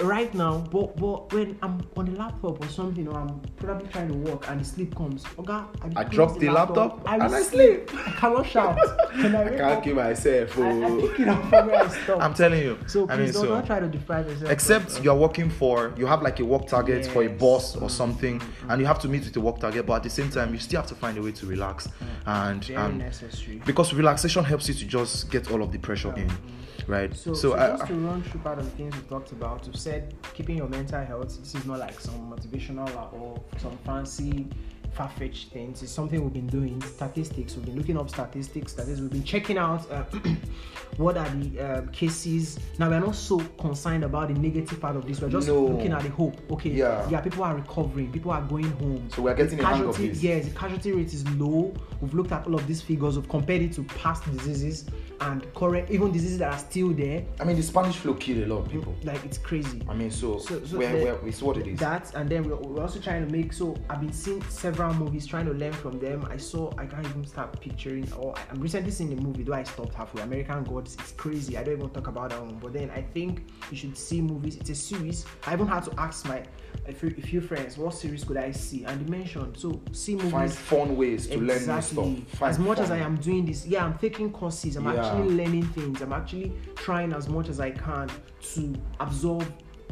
right 0.00 0.32
now, 0.34 0.58
but 0.70 0.96
but 0.96 1.32
when 1.32 1.58
I'm 1.62 1.86
on 1.96 2.06
the 2.06 2.18
laptop 2.18 2.64
or 2.64 2.68
something, 2.68 3.06
or 3.08 3.18
I'm 3.18 3.40
probably 3.56 3.88
trying 3.88 4.08
to 4.08 4.30
work 4.30 4.48
and 4.48 4.60
the 4.60 4.64
sleep 4.64 4.94
comes, 4.96 5.24
okay, 5.38 5.62
I 5.96 6.04
drop 6.04 6.38
the 6.38 6.50
laptop 6.50 7.02
I 7.06 7.14
and 7.16 7.24
will 7.24 7.34
I 7.34 7.42
sleep. 7.42 7.90
I 8.06 8.10
cannot 8.12 8.46
shout. 8.46 8.78
When 9.14 9.34
I, 9.36 9.42
i 9.42 9.44
wake 9.44 9.58
can't 9.58 9.72
up, 9.78 9.84
keep 9.84 9.94
myself 9.94 10.58
I, 10.58 10.62
I 10.62 10.84
oh. 10.84 11.08
pick 11.08 11.20
it 11.20 11.28
up 11.28 11.48
from 11.48 11.66
where 11.66 11.84
I 11.84 11.88
stop. 11.88 12.22
i'm 12.22 12.34
telling 12.34 12.62
you 12.62 12.78
so 12.86 13.04
i 13.08 13.16
please 13.16 13.18
mean 13.18 13.32
don't, 13.32 13.42
so 13.42 13.48
don't 13.48 13.66
try 13.66 13.80
to 13.80 13.88
deprive 13.88 14.26
yourself. 14.26 14.50
except 14.50 14.98
of- 14.98 15.04
you're 15.04 15.14
working 15.14 15.50
for 15.50 15.92
you 15.96 16.06
have 16.06 16.22
like 16.22 16.40
a 16.40 16.44
work 16.44 16.66
target 16.66 17.06
for 17.06 17.22
a 17.24 17.28
boss 17.28 17.74
or 17.76 17.80
mm-hmm. 17.80 17.88
something 17.88 18.42
and 18.68 18.80
you 18.80 18.86
have 18.86 18.98
to 19.00 19.08
meet 19.08 19.24
with 19.24 19.32
the 19.32 19.40
work 19.40 19.58
target 19.58 19.86
but 19.86 19.94
at 19.94 20.02
the 20.02 20.10
same 20.10 20.30
time 20.30 20.52
you 20.52 20.60
still 20.60 20.80
have 20.80 20.88
to 20.88 20.94
find 20.94 21.18
a 21.18 21.22
way 21.22 21.32
to 21.32 21.46
relax 21.46 21.86
mm. 21.86 21.92
and 22.26 22.64
very 22.64 22.82
and 22.82 22.98
necessary. 22.98 23.62
because 23.66 23.92
relaxation 23.94 24.44
helps 24.44 24.68
you 24.68 24.74
to 24.74 24.84
just 24.84 25.30
get 25.30 25.50
all 25.50 25.62
of 25.62 25.72
the 25.72 25.78
pressure 25.78 26.14
in 26.16 26.28
mm. 26.28 26.36
Right 26.86 27.14
So, 27.14 27.34
so, 27.34 27.50
so, 27.50 27.54
I, 27.58 27.68
just 27.76 27.86
to 27.86 27.94
run 27.94 28.22
through 28.22 28.40
part 28.40 28.58
of 28.58 28.64
the 28.64 28.70
things 28.72 28.94
we 28.96 29.02
talked 29.02 29.32
about, 29.32 29.66
we've 29.66 29.76
said 29.76 30.14
keeping 30.34 30.56
your 30.56 30.68
mental 30.68 31.04
health. 31.04 31.38
This 31.38 31.54
is 31.54 31.64
not 31.66 31.78
like 31.78 31.98
some 32.00 32.32
motivational 32.32 33.12
or 33.12 33.42
some 33.58 33.76
fancy 33.78 34.48
far-fetched 34.94 35.50
things. 35.50 35.82
It's 35.82 35.90
something 35.92 36.22
we've 36.22 36.32
been 36.32 36.46
doing. 36.46 36.80
Statistics. 36.82 37.56
We've 37.56 37.64
been 37.64 37.76
looking 37.76 37.96
up 37.96 38.10
statistics. 38.10 38.74
That 38.74 38.88
is, 38.88 39.00
we've 39.00 39.10
been 39.10 39.24
checking 39.24 39.56
out 39.58 39.90
uh, 39.90 40.04
what 40.96 41.16
are 41.16 41.28
the 41.30 41.60
uh, 41.60 41.80
cases. 41.92 42.58
Now 42.78 42.90
we 42.90 42.96
are 42.96 43.00
not 43.00 43.14
so 43.14 43.38
concerned 43.58 44.04
about 44.04 44.28
the 44.28 44.34
negative 44.34 44.80
part 44.80 44.96
of 44.96 45.06
this. 45.06 45.20
We're 45.20 45.30
just 45.30 45.48
No. 45.48 45.64
looking 45.64 45.92
at 45.92 46.02
the 46.02 46.10
hope. 46.10 46.36
Okay. 46.50 46.70
Yeah. 46.70 47.08
Yeah. 47.08 47.20
People 47.20 47.44
are 47.44 47.54
recovering. 47.54 48.12
People 48.12 48.32
are 48.32 48.42
going 48.42 48.70
home. 48.72 49.08
So 49.14 49.22
we're 49.22 49.34
getting 49.34 49.58
the 49.58 49.66
hang 49.66 49.84
of 49.86 49.96
this. 49.96 50.22
yes, 50.22 50.44
the 50.46 50.54
casualty 50.54 50.92
rate 50.92 51.12
is 51.12 51.26
low. 51.30 51.72
We've 52.00 52.14
looked 52.14 52.32
at 52.32 52.46
all 52.46 52.54
of 52.54 52.66
these 52.66 52.82
figures. 52.82 53.16
We've 53.16 53.28
compared 53.28 53.62
it 53.62 53.72
to 53.74 53.84
past 53.84 54.30
diseases 54.30 54.84
and 55.22 55.54
current, 55.54 55.90
even 55.90 56.10
diseases 56.12 56.38
that 56.38 56.52
are 56.52 56.58
still 56.58 56.90
there. 56.92 57.24
I 57.40 57.44
mean, 57.44 57.56
the 57.56 57.62
Spanish 57.62 57.96
flu 57.96 58.14
killed 58.16 58.42
a 58.44 58.46
lot 58.54 58.60
of 58.66 58.70
people. 58.70 58.92
Mm, 59.00 59.06
like 59.06 59.24
it's 59.24 59.38
crazy. 59.38 59.80
I 59.88 59.94
mean, 59.94 60.10
so, 60.10 60.38
So- 60.38 60.64
so 60.64 60.78
we're, 60.78 60.90
the- 60.92 61.04
we're, 61.22 61.28
it's 61.28 61.40
what 61.42 61.56
it 61.56 61.66
is. 61.66 61.78
That 61.78 62.12
and 62.14 62.28
then 62.28 62.42
we're, 62.42 62.56
we're 62.56 62.82
also 62.82 62.98
trying 63.00 63.26
to 63.26 63.32
make. 63.32 63.52
So 63.52 63.76
I've 63.88 64.00
been 64.00 64.12
seeing 64.12 64.42
several 64.44 64.92
movies, 64.94 65.26
trying 65.26 65.46
to 65.46 65.52
learn 65.52 65.72
from 65.72 65.98
them. 66.00 66.26
I 66.30 66.36
saw 66.36 66.72
I 66.78 66.86
can't 66.86 67.06
even 67.06 67.24
start 67.26 67.60
picturing. 67.60 68.10
Or 68.14 68.34
I'm 68.50 68.60
recently 68.60 68.90
seeing 68.90 69.12
a 69.12 69.16
movie. 69.20 69.42
Though 69.44 69.54
I 69.54 69.62
stopped 69.62 69.94
halfway. 69.94 70.22
American 70.22 70.64
Gods. 70.64 70.96
It's 71.00 71.12
crazy. 71.12 71.56
I 71.56 71.62
don't 71.62 71.76
even 71.78 71.90
talk 71.90 72.08
about 72.08 72.30
that 72.30 72.40
one. 72.42 72.58
But 72.58 72.72
then 72.72 72.90
I 72.90 73.02
think 73.02 73.44
you 73.70 73.76
should 73.76 73.96
see 73.96 74.20
movies. 74.20 74.56
It's 74.56 74.70
a 74.70 74.74
series. 74.74 75.24
I 75.46 75.52
even 75.54 75.66
had 75.66 75.84
to 75.84 75.92
ask 76.00 76.26
my 76.26 76.42
a 76.88 76.92
few, 76.92 77.08
a 77.16 77.20
few 77.20 77.40
friends 77.40 77.78
what 77.78 77.94
series 77.94 78.24
could 78.24 78.36
I 78.36 78.50
see, 78.52 78.84
and 78.84 79.00
they 79.06 79.10
mentioned 79.10 79.56
so 79.56 79.80
see 79.92 80.14
movies. 80.16 80.30
Find 80.32 80.52
fun 80.52 80.96
ways 80.96 81.26
to 81.28 81.38
learn 81.38 81.46
new 81.66 81.82
stuff. 81.82 81.84
Find 81.84 82.26
As 82.42 82.58
much 82.58 82.78
as. 82.80 82.90
I 82.90 82.98
am 82.98 83.16
doing 83.16 83.46
this, 83.46 83.66
yeah, 83.66 83.84
I'm 83.84 83.96
taking 83.98 84.30
courses. 84.32 84.76
I'm 84.76 84.84
Yeah. 84.84 85.04
actually 85.04 85.34
learning 85.34 85.64
things. 85.68 86.00
I'm 86.02 86.12
actually 86.12 86.52
trying 86.76 87.12
as 87.12 87.28
much 87.28 87.48
as 87.48 87.60
I 87.60 87.70
can 87.70 88.10
to 88.54 88.74
absorb 89.00 89.44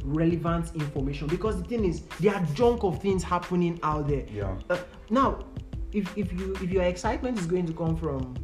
relevant 0.05 0.75
information 0.75 1.27
because 1.29 1.61
the 1.61 1.69
thing 1.69 1.85
is 1.85 2.03
there 2.21 2.35
are 2.35 2.43
junk 2.55 2.85
of 2.85 3.01
things 3.03 3.23
happening 3.23 3.79
out 3.83 4.09
there 4.09 4.25
Yeah. 4.33 4.57
uh, 4.71 4.79
now 5.11 5.41
if, 5.93 6.17
if 6.17 6.33
you 6.33 6.55
if 6.55 6.71
your 6.71 6.85
excitement 6.85 7.39
is 7.39 7.45
going 7.47 7.67
to 7.67 7.75
come 7.75 7.97
from 7.97 8.35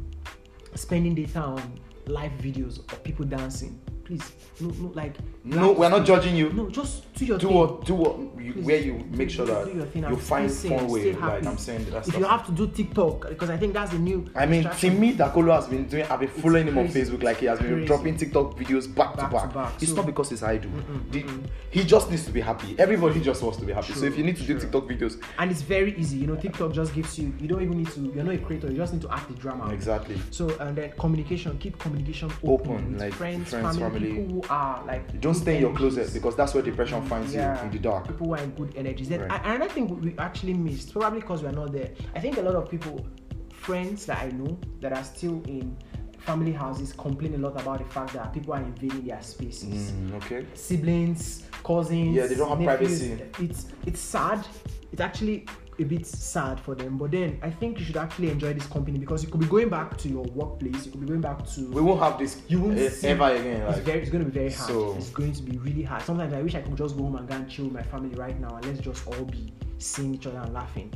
spending 0.75 1.15
data 1.15 1.39
on 1.41 1.79
live 2.05 2.31
videos 2.33 2.77
of 2.93 3.03
people 3.03 3.25
dancing 3.25 3.79
please 4.07 4.31
no 4.61 4.69
no 4.69 4.87
like 4.95 5.13
No, 5.43 5.71
we're 5.73 5.89
not 5.89 6.05
judging 6.05 6.35
you. 6.35 6.49
no 6.53 6.69
just 6.69 7.13
do 7.13 7.25
your 7.25 7.37
do 7.37 7.47
thing 7.47 7.55
what 7.57 7.85
do 7.85 7.93
what 7.93 8.17
you, 8.41 8.53
Please, 8.53 8.65
where 8.65 8.79
you 8.79 8.93
make 9.11 9.29
sure 9.29 9.45
that 9.45 9.65
do 9.65 9.73
your 9.77 9.85
thing 9.87 10.03
you 10.09 10.15
find 10.15 10.49
stay 10.49 10.69
fun 10.69 10.87
way. 10.87 11.13
Like. 11.13 11.45
I'm 11.45 11.57
saying 11.57 11.81
if 11.81 12.03
stuff. 12.05 12.17
you 12.17 12.25
have 12.25 12.45
to 12.47 12.51
do 12.53 12.67
tiktok 12.67 13.29
because 13.29 13.49
i 13.49 13.57
think 13.57 13.73
that's 13.73 13.91
the 13.91 13.99
new 13.99 14.25
I 14.35 14.45
mean, 14.45 14.63
distraction. 14.63 14.97
Timi 14.97 15.15
Dakolo 15.17 15.53
has 15.55 15.67
been 15.67 15.85
doing. 15.87 16.05
I've 16.11 16.19
been 16.21 16.29
following 16.29 16.67
him 16.67 16.77
on. 16.77 16.87
Facebook. 16.87 17.21
Like 17.23 17.37
he 17.37 17.47
has 17.47 17.59
been 17.59 17.71
Crazy. 17.73 17.85
dropping 17.87 18.17
TikTok 18.17 18.57
videos 18.57 18.85
back, 18.93 19.15
Back 19.17 19.29
to 19.31 19.37
to 19.37 19.43
back. 19.45 19.53
back. 19.53 19.81
It's 19.81 19.91
So- 19.91 19.97
not 19.97 20.05
because 20.05 20.31
it's 20.31 20.43
idle. 20.43 20.71
Mm-mm, 20.71 21.11
The- 21.11 21.23
mm-mm. 21.23 21.43
He 21.69 21.83
just 21.83 22.09
needs 22.09 22.25
to 22.25 22.31
be 22.31 22.39
happy. 22.41 22.75
Everybody 22.79 23.19
just 23.19 23.41
wants 23.43 23.57
to 23.59 23.65
be 23.65 23.73
happy. 23.73 23.93
so 23.93 24.05
if 24.05 24.17
you 24.17 24.23
need 24.23 24.37
to 24.37 24.43
do. 24.43 24.57
TikTok 24.59 24.85
videos, 24.87 25.21
and 25.39 25.51
it's 25.51 25.61
very 25.61 25.93
easy 25.97 26.17
you 26.17 26.27
know 26.27 26.35
tiktok 26.35 26.71
just 26.73 26.93
gives 26.95 27.19
you 27.19 27.33
you 27.39 27.47
don't 27.47 27.61
even 27.61 27.77
need 27.77 27.89
to 27.91 27.99
you're 28.15 28.23
not 28.23 28.33
a 28.33 28.37
creator 28.39 28.67
you 28.71 28.77
just 28.77 28.93
need 28.93 29.01
to 29.01 29.11
act 29.13 29.27
the 29.27 29.35
drama 29.35 29.71
exactly. 29.73 30.17
so 30.31 30.49
and 30.59 30.75
then 30.77 30.91
communication 30.97 31.57
keep 31.59 31.77
communication 31.79 32.29
open, 32.43 32.49
Open, 32.71 32.91
with 32.93 33.01
like 33.01 33.13
friends, 33.13 33.49
friends, 33.49 33.77
family, 33.77 33.96
family. 33.99 34.15
people 34.23 34.33
who 34.35 34.41
are 34.49 34.83
like 34.85 35.19
Don't 35.21 35.33
stay 35.35 35.55
in 35.55 35.61
your 35.61 35.73
closet 35.75 36.13
because 36.13 36.35
that's 36.35 36.53
where 36.53 36.63
depression 36.63 37.01
finds 37.05 37.33
Yeah. 37.33 37.57
you 37.59 37.65
in 37.67 37.71
the 37.71 37.79
dark. 37.79 38.07
people 38.07 38.27
who 38.27 38.33
are 38.35 38.39
in 38.43 38.51
good 38.51 38.73
energies 38.75 39.09
then 39.09 39.21
Right. 39.21 39.41
And 39.43 39.63
i 39.63 39.67
think 39.67 40.01
we 40.01 40.15
actually 40.17 40.53
missed 40.53 40.93
probably 40.93 41.19
because 41.21 41.43
we're 41.43 41.51
not 41.51 41.71
there 41.71 41.89
i 42.15 42.19
think 42.19 42.37
a 42.37 42.41
lot 42.41 42.55
of 42.55 42.69
people 42.69 43.05
friends 43.51 44.05
that 44.05 44.19
i 44.23 44.29
know 44.29 44.57
that 44.79 44.93
are 44.93 45.03
still 45.03 45.41
in 45.47 45.75
family 46.19 46.51
houses 46.51 46.93
complain 46.93 47.33
a 47.35 47.37
lot 47.37 47.59
about 47.61 47.79
the 47.79 47.85
fact 47.85 48.13
that 48.13 48.33
people 48.33 48.53
are 48.53 48.61
invading 48.61 49.05
their 49.05 49.21
spaces 49.21 49.91
Mm, 49.91 50.13
okay. 50.15 50.45
siblings, 50.53 51.43
cousins. 51.63 52.13
Yeah, 52.15 52.27
they 52.27 52.35
don't 52.35 52.49
have 52.49 52.59
nephews. 52.59 52.99
privacy. 53.07 53.23
It's 53.45 53.67
it's 53.85 53.99
sad. 54.01 54.45
It's 54.91 55.01
actually 55.01 55.45
a 55.79 55.83
bit 55.83 56.05
sad 56.05 56.59
for 56.59 56.75
them. 56.75 56.97
But 56.97 57.11
then 57.11 57.39
I 57.41 57.49
think 57.49 57.79
you 57.79 57.85
should 57.85 57.97
actually 57.97 58.29
enjoy 58.29 58.53
this 58.53 58.65
company 58.67 58.97
because 58.97 59.23
you 59.23 59.29
could 59.29 59.39
be 59.41 59.45
going 59.47 59.69
back 59.69 59.97
to 59.99 60.09
your 60.09 60.23
workplace. 60.23 60.85
You 60.85 60.91
could 60.91 61.01
be 61.01 61.07
going 61.07 61.21
back 61.21 61.45
to. 61.51 61.71
We 61.71 61.81
won't 61.81 61.99
have 61.99 62.17
this 62.17 62.41
You 62.47 62.59
won't 62.61 62.77
see- 62.91 63.07
ever 63.07 63.25
again. 63.35 63.61
it's 63.69 63.79
very. 63.79 64.01
It's 64.01 64.09
going 64.09 64.23
to 64.25 64.29
be 64.31 64.39
very 64.39 64.51
hard. 64.51 64.69
so- 64.69 64.95
It's 64.97 65.09
going 65.09 65.33
to 65.33 65.43
be 65.43 65.57
really 65.57 65.83
hard. 65.83 66.01
Sometimes 66.03 66.33
I 66.33 66.41
wish 66.41 66.55
I 66.55 66.61
could 66.61 66.75
just 66.75 66.95
go 66.97 67.03
home 67.03 67.15
and 67.15 67.27
go 67.27 67.35
and 67.35 67.49
chill 67.49 67.65
with 67.65 67.73
my 67.73 67.83
family 67.83 68.15
right 68.15 68.39
now 68.39 68.55
and 68.55 68.65
let's 68.65 68.79
just 68.79 69.05
all 69.07 69.25
be 69.25 69.53
seeing 69.77 70.15
each 70.15 70.25
other 70.27 70.39
and 70.39 70.53
laughing. 70.53 70.91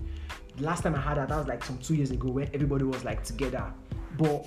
The 0.58 0.64
last 0.66 0.84
time 0.84 0.96
I 0.96 1.00
had 1.02 1.18
that, 1.18 1.30
that 1.30 1.38
was 1.38 1.48
like 1.48 1.64
some 1.64 1.78
two 1.78 1.96
years 1.96 2.12
ago 2.12 2.30
when 2.30 2.50
everybody 2.54 2.84
was 2.84 3.04
like 3.06 3.24
together. 3.24 3.72
But 4.18 4.46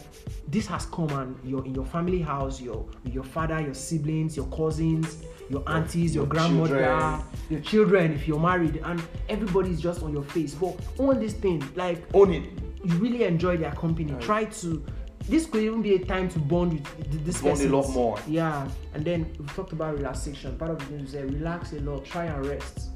this 0.49 0.67
has 0.67 0.85
come 0.87 1.09
and 1.11 1.37
you're 1.43 1.65
in 1.65 1.75
your 1.75 1.87
family 1.87 2.21
house, 2.21 2.61
your 2.61 2.85
your 3.05 3.25
father, 3.25 3.61
your 3.61 3.73
siblings, 3.75 4.37
your 4.37 4.47
cousins, 4.47 5.25
your 5.49 5.63
aunties, 5.69 6.15
your, 6.15 6.25
your 6.25 6.29
grandmother, 6.31 6.85
children. 6.85 7.23
your 7.51 7.61
children 7.61 8.13
if 8.13 8.27
you're 8.29 8.41
married, 8.41 8.81
and 8.85 9.03
everybody's 9.29 9.81
just 9.81 10.03
on 10.03 10.13
your 10.13 10.23
face. 10.25 10.55
But 10.55 10.79
on 10.99 11.21
this 11.21 11.35
thing, 11.35 11.63
like 11.77 12.03
own 12.15 12.33
it. 12.33 12.45
you 12.85 12.95
really 12.97 13.25
enjoy 13.25 13.57
their 13.57 13.73
company. 13.73 14.13
Right. 14.13 14.23
Try 14.23 14.45
to. 14.47 14.85
This 15.27 15.47
could 15.47 15.63
even 15.63 15.81
be 15.81 15.95
a 15.95 16.05
time 16.05 16.29
to 16.31 16.39
bond 16.39 16.75
with 16.75 17.11
th- 17.11 17.25
this 17.25 17.41
Bond 17.41 17.55
a 17.55 17.57
person. 17.57 17.73
lot 17.73 17.89
more. 17.91 18.19
Yeah, 18.27 18.69
and 18.93 19.05
then 19.05 19.35
we 19.39 19.47
talked 19.47 19.73
about 19.73 19.95
relaxation. 19.97 20.57
Part 20.59 20.73
of 20.73 20.79
the 20.81 20.85
things 20.85 21.13
we 21.13 21.19
said, 21.19 21.33
relax 21.33 21.73
a 21.73 21.81
lot. 21.81 22.05
Try 22.05 22.27
and 22.27 22.45
rest. 22.47 22.91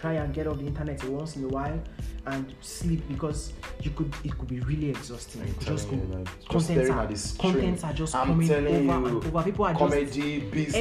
Try 0.00 0.14
and 0.14 0.32
get 0.32 0.46
off 0.46 0.56
the 0.56 0.66
internet 0.66 1.04
once 1.04 1.36
in 1.36 1.44
a 1.44 1.48
while 1.48 1.78
and 2.24 2.54
sleep 2.62 3.06
because 3.06 3.52
you 3.82 3.90
could. 3.90 4.10
It 4.24 4.36
could 4.38 4.48
be 4.48 4.60
really 4.60 4.88
exhausting. 4.88 5.46
You 5.46 5.52
could 5.52 5.66
just 5.66 5.90
go. 5.90 5.96
you, 5.96 6.02
like, 6.04 6.48
Contents 6.48 6.88
are, 6.90 7.38
contents 7.42 7.84
are 7.84 7.92
just 7.92 8.14
I'm 8.14 8.28
coming 8.28 8.50
over 8.50 8.60
telling 8.62 8.90
and 8.90 9.06
over. 9.06 9.42
People 9.42 9.64
are 9.66 9.72
just 9.74 9.78
Comedy, 9.78 10.40
business, 10.40 10.74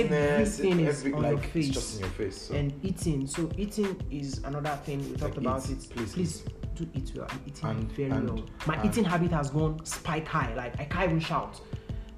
everything 0.60 0.80
is 0.86 1.00
every, 1.00 1.14
on 1.14 1.24
your 1.26 1.38
face. 1.40 1.68
it's 1.68 1.76
just 1.76 1.94
in 1.96 2.00
your 2.00 2.10
face. 2.12 2.38
So. 2.44 2.54
and 2.56 2.74
eating. 2.86 3.28
So 3.28 3.50
eating 3.58 4.02
is 4.10 4.38
another 4.46 4.80
thing 4.86 5.00
we 5.00 5.18
talked 5.18 5.36
Like, 5.36 5.46
about 5.46 5.70
eat, 5.70 5.84
it. 5.84 5.90
please 5.90 6.14
Please, 6.14 6.44
do 6.76 6.88
eat 6.94 7.12
well. 7.14 7.28
I'm 7.30 7.42
eating 7.46 7.70
And- 7.70 7.92
very 7.92 8.12
and- 8.12 8.30
well. 8.30 8.46
My 8.68 8.76
and- 8.76 8.86
eating 8.90 9.04
habit 9.04 9.32
has 9.32 9.50
gone 9.50 9.84
spike 9.86 10.30
high. 10.30 10.54
Like 10.56 10.80
I 10.80 10.86
can't 10.86 11.10
even 11.10 11.20
shout. 11.20 11.60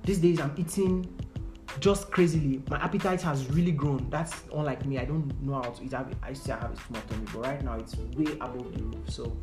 These 0.04 0.20
days 0.20 0.40
I'm 0.40 0.54
eating 0.56 1.12
just 1.80 2.12
crazily. 2.12 2.62
My 2.70 2.78
appetite 2.84 3.22
has 3.22 3.50
really 3.50 3.72
grown. 3.72 4.08
That's 4.10 4.34
unlike 4.54 4.86
me. 4.86 5.00
I 5.00 5.06
don't 5.06 5.42
know 5.42 5.56
how 5.56 5.70
to 5.70 5.84
eat. 5.84 5.94
I 5.94 6.06
I 6.24 6.34
still 6.34 6.58
have 6.58 6.72
a 6.72 6.76
small 6.76 7.02
tummy, 7.10 7.26
but 7.34 7.46
right 7.46 7.64
now 7.64 7.76
it's 7.76 7.96
way 8.16 8.34
above 8.40 8.74
the 8.74 8.84
roof. 8.84 9.10
So 9.10 9.36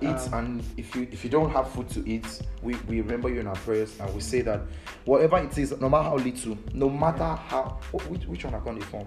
eat 0.00 0.08
um, 0.08 0.34
and 0.34 0.64
if 0.76 0.94
you 0.94 1.08
if 1.10 1.24
you 1.24 1.30
don't 1.30 1.50
have 1.50 1.70
food 1.70 1.88
to 1.88 2.08
eat 2.08 2.42
we, 2.62 2.74
we 2.88 3.00
remember 3.00 3.28
you 3.28 3.40
in 3.40 3.46
our 3.46 3.54
prayers 3.56 3.98
and 4.00 4.12
we 4.14 4.20
say 4.20 4.40
that 4.42 4.60
whatever 5.04 5.38
it 5.38 5.56
is 5.56 5.78
no 5.80 5.88
matter 5.88 6.04
how 6.04 6.16
little 6.16 6.58
no 6.72 6.88
matter 6.90 7.24
how 7.24 7.78
which, 8.08 8.24
which 8.24 8.44
one 8.44 8.54
i 8.54 8.60
can't 8.60 8.82
form 8.84 9.06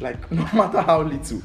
like 0.00 0.30
no 0.30 0.42
matter 0.52 0.80
how 0.80 1.02
little 1.02 1.42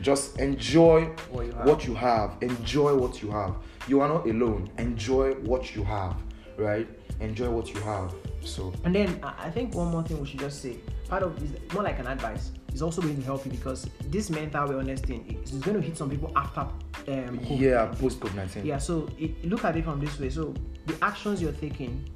just 0.00 0.38
enjoy 0.38 1.04
What 1.30 1.46
you 1.46 1.52
what 1.52 1.86
you 1.86 1.94
have 1.94 2.36
enjoy 2.42 2.94
what 2.94 3.22
you 3.22 3.30
have 3.30 3.56
you 3.88 4.00
are 4.00 4.08
not 4.08 4.26
alone 4.26 4.70
enjoy 4.78 5.34
what 5.34 5.74
you 5.74 5.84
have 5.84 6.16
right 6.56 6.88
enjoy 7.20 7.48
what 7.50 7.72
you 7.72 7.80
have 7.80 8.12
so 8.42 8.72
And 8.84 8.94
then 8.94 9.20
I 9.22 9.50
think 9.50 9.74
one 9.74 9.88
more 9.88 10.02
thing 10.02 10.20
we 10.20 10.26
should 10.26 10.40
just 10.40 10.62
say, 10.62 10.76
part 11.08 11.22
of 11.22 11.42
is 11.42 11.50
more 11.72 11.82
like 11.82 11.98
an 11.98 12.06
advice, 12.06 12.52
is 12.72 12.82
also 12.82 13.02
going 13.02 13.16
to 13.16 13.22
help 13.22 13.44
you 13.44 13.50
because 13.50 13.88
this 14.06 14.30
mental 14.30 14.68
wellness 14.68 15.00
thing 15.00 15.40
is 15.42 15.52
going 15.52 15.80
to 15.80 15.82
hit 15.82 15.96
some 15.96 16.10
people 16.10 16.30
after 16.36 16.60
um, 16.60 17.38
COVID. 17.38 17.60
yeah 17.60 17.86
post 17.98 18.20
covid-19 18.20 18.64
Yeah, 18.64 18.78
so 18.78 19.08
it, 19.18 19.44
look 19.44 19.64
at 19.64 19.76
it 19.76 19.84
from 19.84 20.00
this 20.00 20.18
way. 20.18 20.30
So 20.30 20.54
the 20.86 20.96
actions 21.02 21.40
you're 21.42 21.52
taking, 21.52 22.08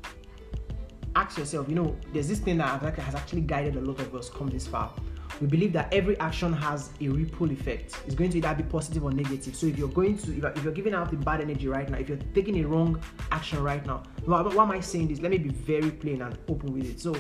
ask 1.17 1.39
yourself, 1.39 1.69
you 1.69 1.75
know, 1.75 1.97
there's 2.13 2.29
this 2.29 2.41
thing 2.41 2.59
that 2.59 2.81
has 2.83 3.15
actually 3.15 3.43
guided 3.43 3.77
a 3.77 3.81
lot 3.81 4.01
of 4.01 4.15
us 4.15 4.31
come 4.31 4.49
this 4.49 4.67
far. 4.67 4.93
We 5.41 5.47
believe 5.47 5.73
that 5.75 5.93
every 5.93 6.19
action 6.21 6.53
has 6.53 6.91
a 7.01 7.09
ripple 7.09 7.51
effect. 7.51 7.97
It's 8.07 8.15
going 8.15 8.31
to 8.31 8.39
either 8.39 8.55
be 8.55 8.63
positive 8.65 9.05
or 9.05 9.13
negative. 9.13 9.55
So 9.57 9.67
if 9.67 9.79
you're 9.79 9.89
going 9.89 10.19
to, 10.19 10.31
if 10.33 10.39
you're, 10.39 10.51
if 10.53 10.65
you're 10.65 10.73
giving 10.73 10.95
out 10.95 11.11
the 11.11 11.17
bad 11.17 11.41
energy 11.41 11.69
right 11.69 11.89
now, 11.89 11.99
if 11.99 12.09
you're 12.09 12.19
taking 12.35 12.63
a 12.63 12.67
wrong 12.69 13.01
action 13.33 13.63
right 13.63 13.85
now, 13.87 14.03
why, 14.25 14.43
why 14.43 14.63
am 14.65 14.71
I 14.71 14.81
saying 14.81 15.09
this? 15.09 15.21
Let 15.21 15.31
me 15.31 15.39
be 15.39 15.51
very 15.51 15.91
plain 15.91 16.23
and 16.23 16.37
open 16.49 16.73
with 16.73 16.85
it. 16.85 17.01
So 17.01 17.15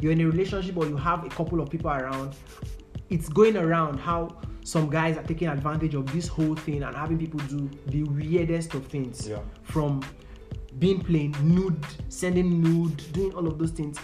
you're 0.00 0.12
in 0.12 0.20
a 0.20 0.26
relationship 0.26 0.76
or 0.76 0.86
you 0.86 0.96
have 0.96 1.24
a 1.24 1.28
couple 1.28 1.60
of 1.60 1.70
people 1.70 1.90
around, 1.90 2.34
it's 3.10 3.28
going 3.28 3.56
around 3.56 3.98
how 3.98 4.40
some 4.64 4.90
guys 4.90 5.16
are 5.16 5.22
taking 5.22 5.48
advantage 5.48 5.94
of 5.94 6.12
this 6.12 6.26
whole 6.26 6.56
thing 6.56 6.82
and 6.82 6.94
having 6.96 7.18
people 7.18 7.38
do 7.40 7.70
the 7.86 8.02
weirdest 8.04 8.74
of 8.74 8.86
things 8.86 9.28
Yeah. 9.28 9.38
from 9.62 10.02
being 10.78 11.00
plain 11.00 11.34
nude 11.42 11.86
sending 12.08 12.60
nude 12.60 13.00
doing 13.12 13.32
all 13.34 13.46
of 13.46 13.58
those 13.58 13.70
things 13.70 13.96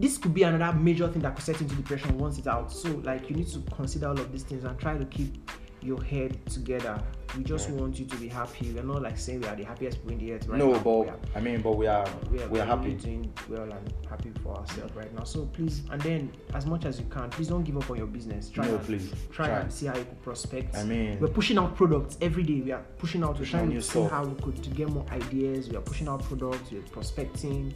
this 0.00 0.16
could 0.18 0.32
be 0.34 0.42
another 0.44 0.76
major 0.78 1.06
thing 1.08 1.22
that 1.22 1.34
could 1.36 1.44
set 1.44 1.60
into 1.60 1.74
depression 1.74 2.16
once 2.18 2.38
it's 2.38 2.46
out 2.46 2.72
so 2.72 2.88
like 3.04 3.28
you 3.28 3.36
need 3.36 3.48
to 3.48 3.60
consider 3.76 4.08
all 4.08 4.18
of 4.18 4.32
these 4.32 4.42
things 4.44 4.64
and 4.64 4.78
try 4.78 4.96
to 4.96 5.04
keep 5.06 5.50
your 5.82 6.02
head 6.02 6.38
together 6.46 7.02
we 7.38 7.42
just 7.44 7.68
Yeah. 7.70 7.76
want 7.76 7.98
you 7.98 8.04
to 8.04 8.16
be 8.16 8.28
happy 8.28 8.70
we're 8.72 8.82
not 8.82 9.00
like 9.02 9.16
saying 9.16 9.40
we 9.40 9.46
are 9.46 9.56
the 9.56 9.64
happiest 9.64 9.98
people 9.98 10.12
in 10.12 10.18
the 10.18 10.32
earth 10.34 10.46
right 10.48 10.58
no 10.58 10.72
now 10.72 10.78
but 10.80 11.08
are- 11.08 11.18
i 11.36 11.40
mean 11.40 11.62
but 11.62 11.76
we 11.78 11.86
are 11.86 12.06
we 12.30 12.42
are, 12.42 12.48
we 12.48 12.60
are 12.60 12.66
happy 12.66 12.92
doing 12.92 13.32
well 13.48 13.62
and 13.62 13.94
happy 14.08 14.30
for 14.42 14.56
ourselves 14.58 14.94
right 14.96 15.14
now. 15.14 15.22
So 15.24 15.46
please, 15.46 15.82
and 15.90 16.00
then 16.02 16.32
as 16.54 16.66
much 16.66 16.84
as 16.84 16.98
you 16.98 17.06
can, 17.06 17.30
please 17.30 17.46
don't 17.48 17.62
give 17.62 17.76
up 17.76 17.88
on 17.90 17.96
your 17.96 18.08
business. 18.08 18.50
Try 18.50 18.66
no 18.66 18.74
and, 18.74 18.84
please 18.84 19.12
try, 19.30 19.48
and 19.48 19.72
see 19.72 19.86
how 19.86 19.96
you 19.96 20.04
could 20.04 20.20
prospect. 20.22 20.76
i 20.76 20.82
mean 20.84 21.18
we're 21.20 21.28
pushing 21.28 21.56
out 21.58 21.76
products 21.76 22.18
every 22.20 22.42
day. 22.42 22.60
We 22.60 22.72
are 22.72 22.82
pushing 22.98 23.22
out. 23.22 23.38
We're 23.38 23.46
trying 23.46 23.70
to 23.70 23.80
see 23.80 24.02
how 24.02 24.24
we 24.24 24.34
could 24.42 24.60
to 24.64 24.70
get 24.70 24.88
more 24.90 25.06
ideas. 25.12 25.68
We 25.70 25.76
are 25.76 25.80
pushing 25.82 26.08
out 26.08 26.22
products. 26.24 26.72
We're 26.72 26.82
prospecting. 26.82 27.72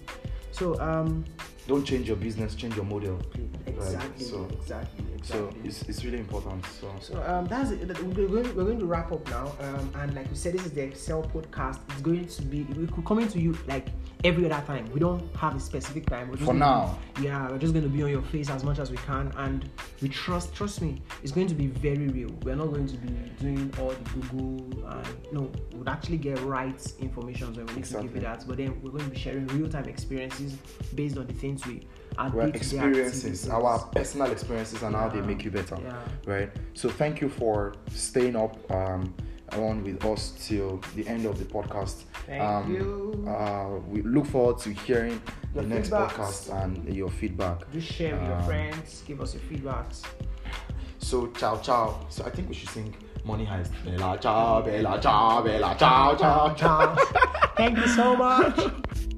So 0.51 0.79
um, 0.81 1.25
don't 1.67 1.85
change 1.85 2.07
your 2.09 2.17
business 2.17 2.55
change 2.55 2.77
your 2.77 2.85
model 2.85 3.19
exactly, 3.67 4.25
so- 4.25 4.49
exactly, 4.53 5.05
So 5.23 5.51
it's, 5.65 5.83
it's 5.89 6.05
really 6.05 6.19
important. 6.19 6.65
So, 6.81 6.93
So 7.01 7.23
um, 7.23 7.47
that's 7.47 7.71
it. 7.71 7.89
We're 8.03 8.29
going, 8.29 8.55
we're 8.55 8.65
going 8.65 8.79
to 8.79 8.85
wrap 8.87 9.11
up 9.11 9.27
now. 9.31 9.53
Um, 9.61 9.91
and 9.97 10.15
like 10.15 10.29
we 10.29 10.37
said, 10.37 10.53
this 10.53 10.67
is 10.67 10.73
the 10.73 10.83
Excel 10.83 11.23
podcast. 11.23 11.79
It's 11.91 12.03
going 12.03 12.27
to 12.27 12.43
be 12.43 12.63
we 12.77 12.87
could 12.87 13.05
coming 13.07 13.29
to 13.29 13.41
you 13.41 13.57
like 13.67 13.87
every 14.25 14.51
other 14.51 14.67
time. 14.67 14.91
We 14.93 14.99
don't 14.99 15.23
have 15.37 15.55
a 15.55 15.61
specific 15.61 16.07
time. 16.07 16.29
We're 16.29 16.37
just 16.37 16.47
For 16.47 16.55
now. 16.55 16.99
be- 17.15 17.25
yeah, 17.25 17.51
we're 17.51 17.59
just 17.59 17.75
going 17.75 17.85
to 17.85 17.91
be 17.91 18.03
on 18.03 18.11
your 18.11 18.23
face 18.23 18.49
as 18.51 18.65
much 18.65 18.79
as 18.79 18.91
we 18.91 18.97
can, 18.99 19.31
and 19.37 19.69
we 20.01 20.09
trust. 20.09 20.55
Trust 20.55 20.81
me, 20.81 21.03
it's 21.23 21.31
going 21.33 21.47
to 21.47 21.55
be 21.55 21.67
very 21.67 22.09
real. 22.09 22.31
We're 22.43 22.57
not 22.57 22.69
going 22.73 22.87
to 22.89 22.97
be 22.97 23.13
doing 23.39 23.73
all 23.81 23.91
the 23.91 24.11
Google. 24.11 24.89
And, 24.89 25.07
no, 25.33 25.51
we 25.73 25.79
would 25.79 25.89
actually 25.89 26.17
get 26.19 26.41
right 26.43 26.81
information 26.99 27.55
when 27.55 27.67
we 27.67 27.75
need 27.75 27.85
to 27.85 27.93
give 27.93 28.01
Exactly. 28.01 28.15
you 28.15 28.21
that. 28.21 28.45
But 28.49 28.57
then 28.57 28.81
we're 28.83 28.91
going 28.91 29.05
to 29.05 29.11
be 29.11 29.19
sharing 29.19 29.47
real 29.49 29.69
time 29.69 29.85
experiences 29.85 30.57
based 30.95 31.19
on 31.19 31.27
the 31.27 31.35
things 31.35 31.65
we. 31.67 31.87
Our 32.17 32.31
Well, 32.31 32.47
experiences, 32.49 33.49
our 33.49 33.81
personal 33.87 34.31
experiences, 34.31 34.85
and 34.85 34.95
how 34.95 35.09
they 35.09 35.21
make 35.21 35.43
you 35.45 35.51
better. 35.51 35.77
Yeah. 35.83 35.97
Right. 36.27 36.51
So 36.75 36.89
thank 36.89 37.21
you 37.21 37.29
for 37.29 37.75
staying 37.91 38.37
up 38.37 38.57
um, 38.71 39.13
on 39.53 39.85
with 39.85 40.05
us 40.05 40.33
till 40.41 40.81
the 40.97 41.07
end 41.07 41.27
of 41.27 41.39
the 41.39 41.45
podcast. 41.45 42.05
Thank 42.27 42.43
um, 42.43 42.75
you. 42.75 43.25
Uh, 43.29 43.79
we 43.89 44.03
look 44.03 44.27
forward 44.27 44.59
to 44.61 44.71
hearing 44.71 45.21
Your 45.55 45.63
the 45.63 45.69
next 45.75 45.91
feedbacks. 45.91 46.13
podcast 46.13 46.65
and 46.65 46.95
your 46.95 47.11
feedback. 47.11 47.71
Do 47.73 47.81
share 47.81 48.15
with 48.17 48.25
your 48.29 48.37
Um, 48.39 48.45
friends. 48.45 49.03
Give 49.07 49.21
us 49.21 49.35
your 49.35 49.43
feedbacks. 49.45 50.03
So 50.99 51.27
ciao 51.39 51.59
ciao. 51.59 52.07
So 52.09 52.25
I 52.25 52.31
think 52.31 52.49
we 52.49 52.55
should 52.55 52.71
sing 52.71 52.95
Money 53.25 53.45
Heist. 53.47 53.71
Bella 53.85 54.19
ciao, 54.21 54.63
bella 54.63 54.99
ciao, 55.01 55.43
bella 55.43 55.77
ciao, 55.79 56.17
ciao, 56.17 56.55
ciao. 56.55 56.97
Thank 57.57 57.79
you 57.79 57.87
so 57.89 58.17
much. 58.17 58.59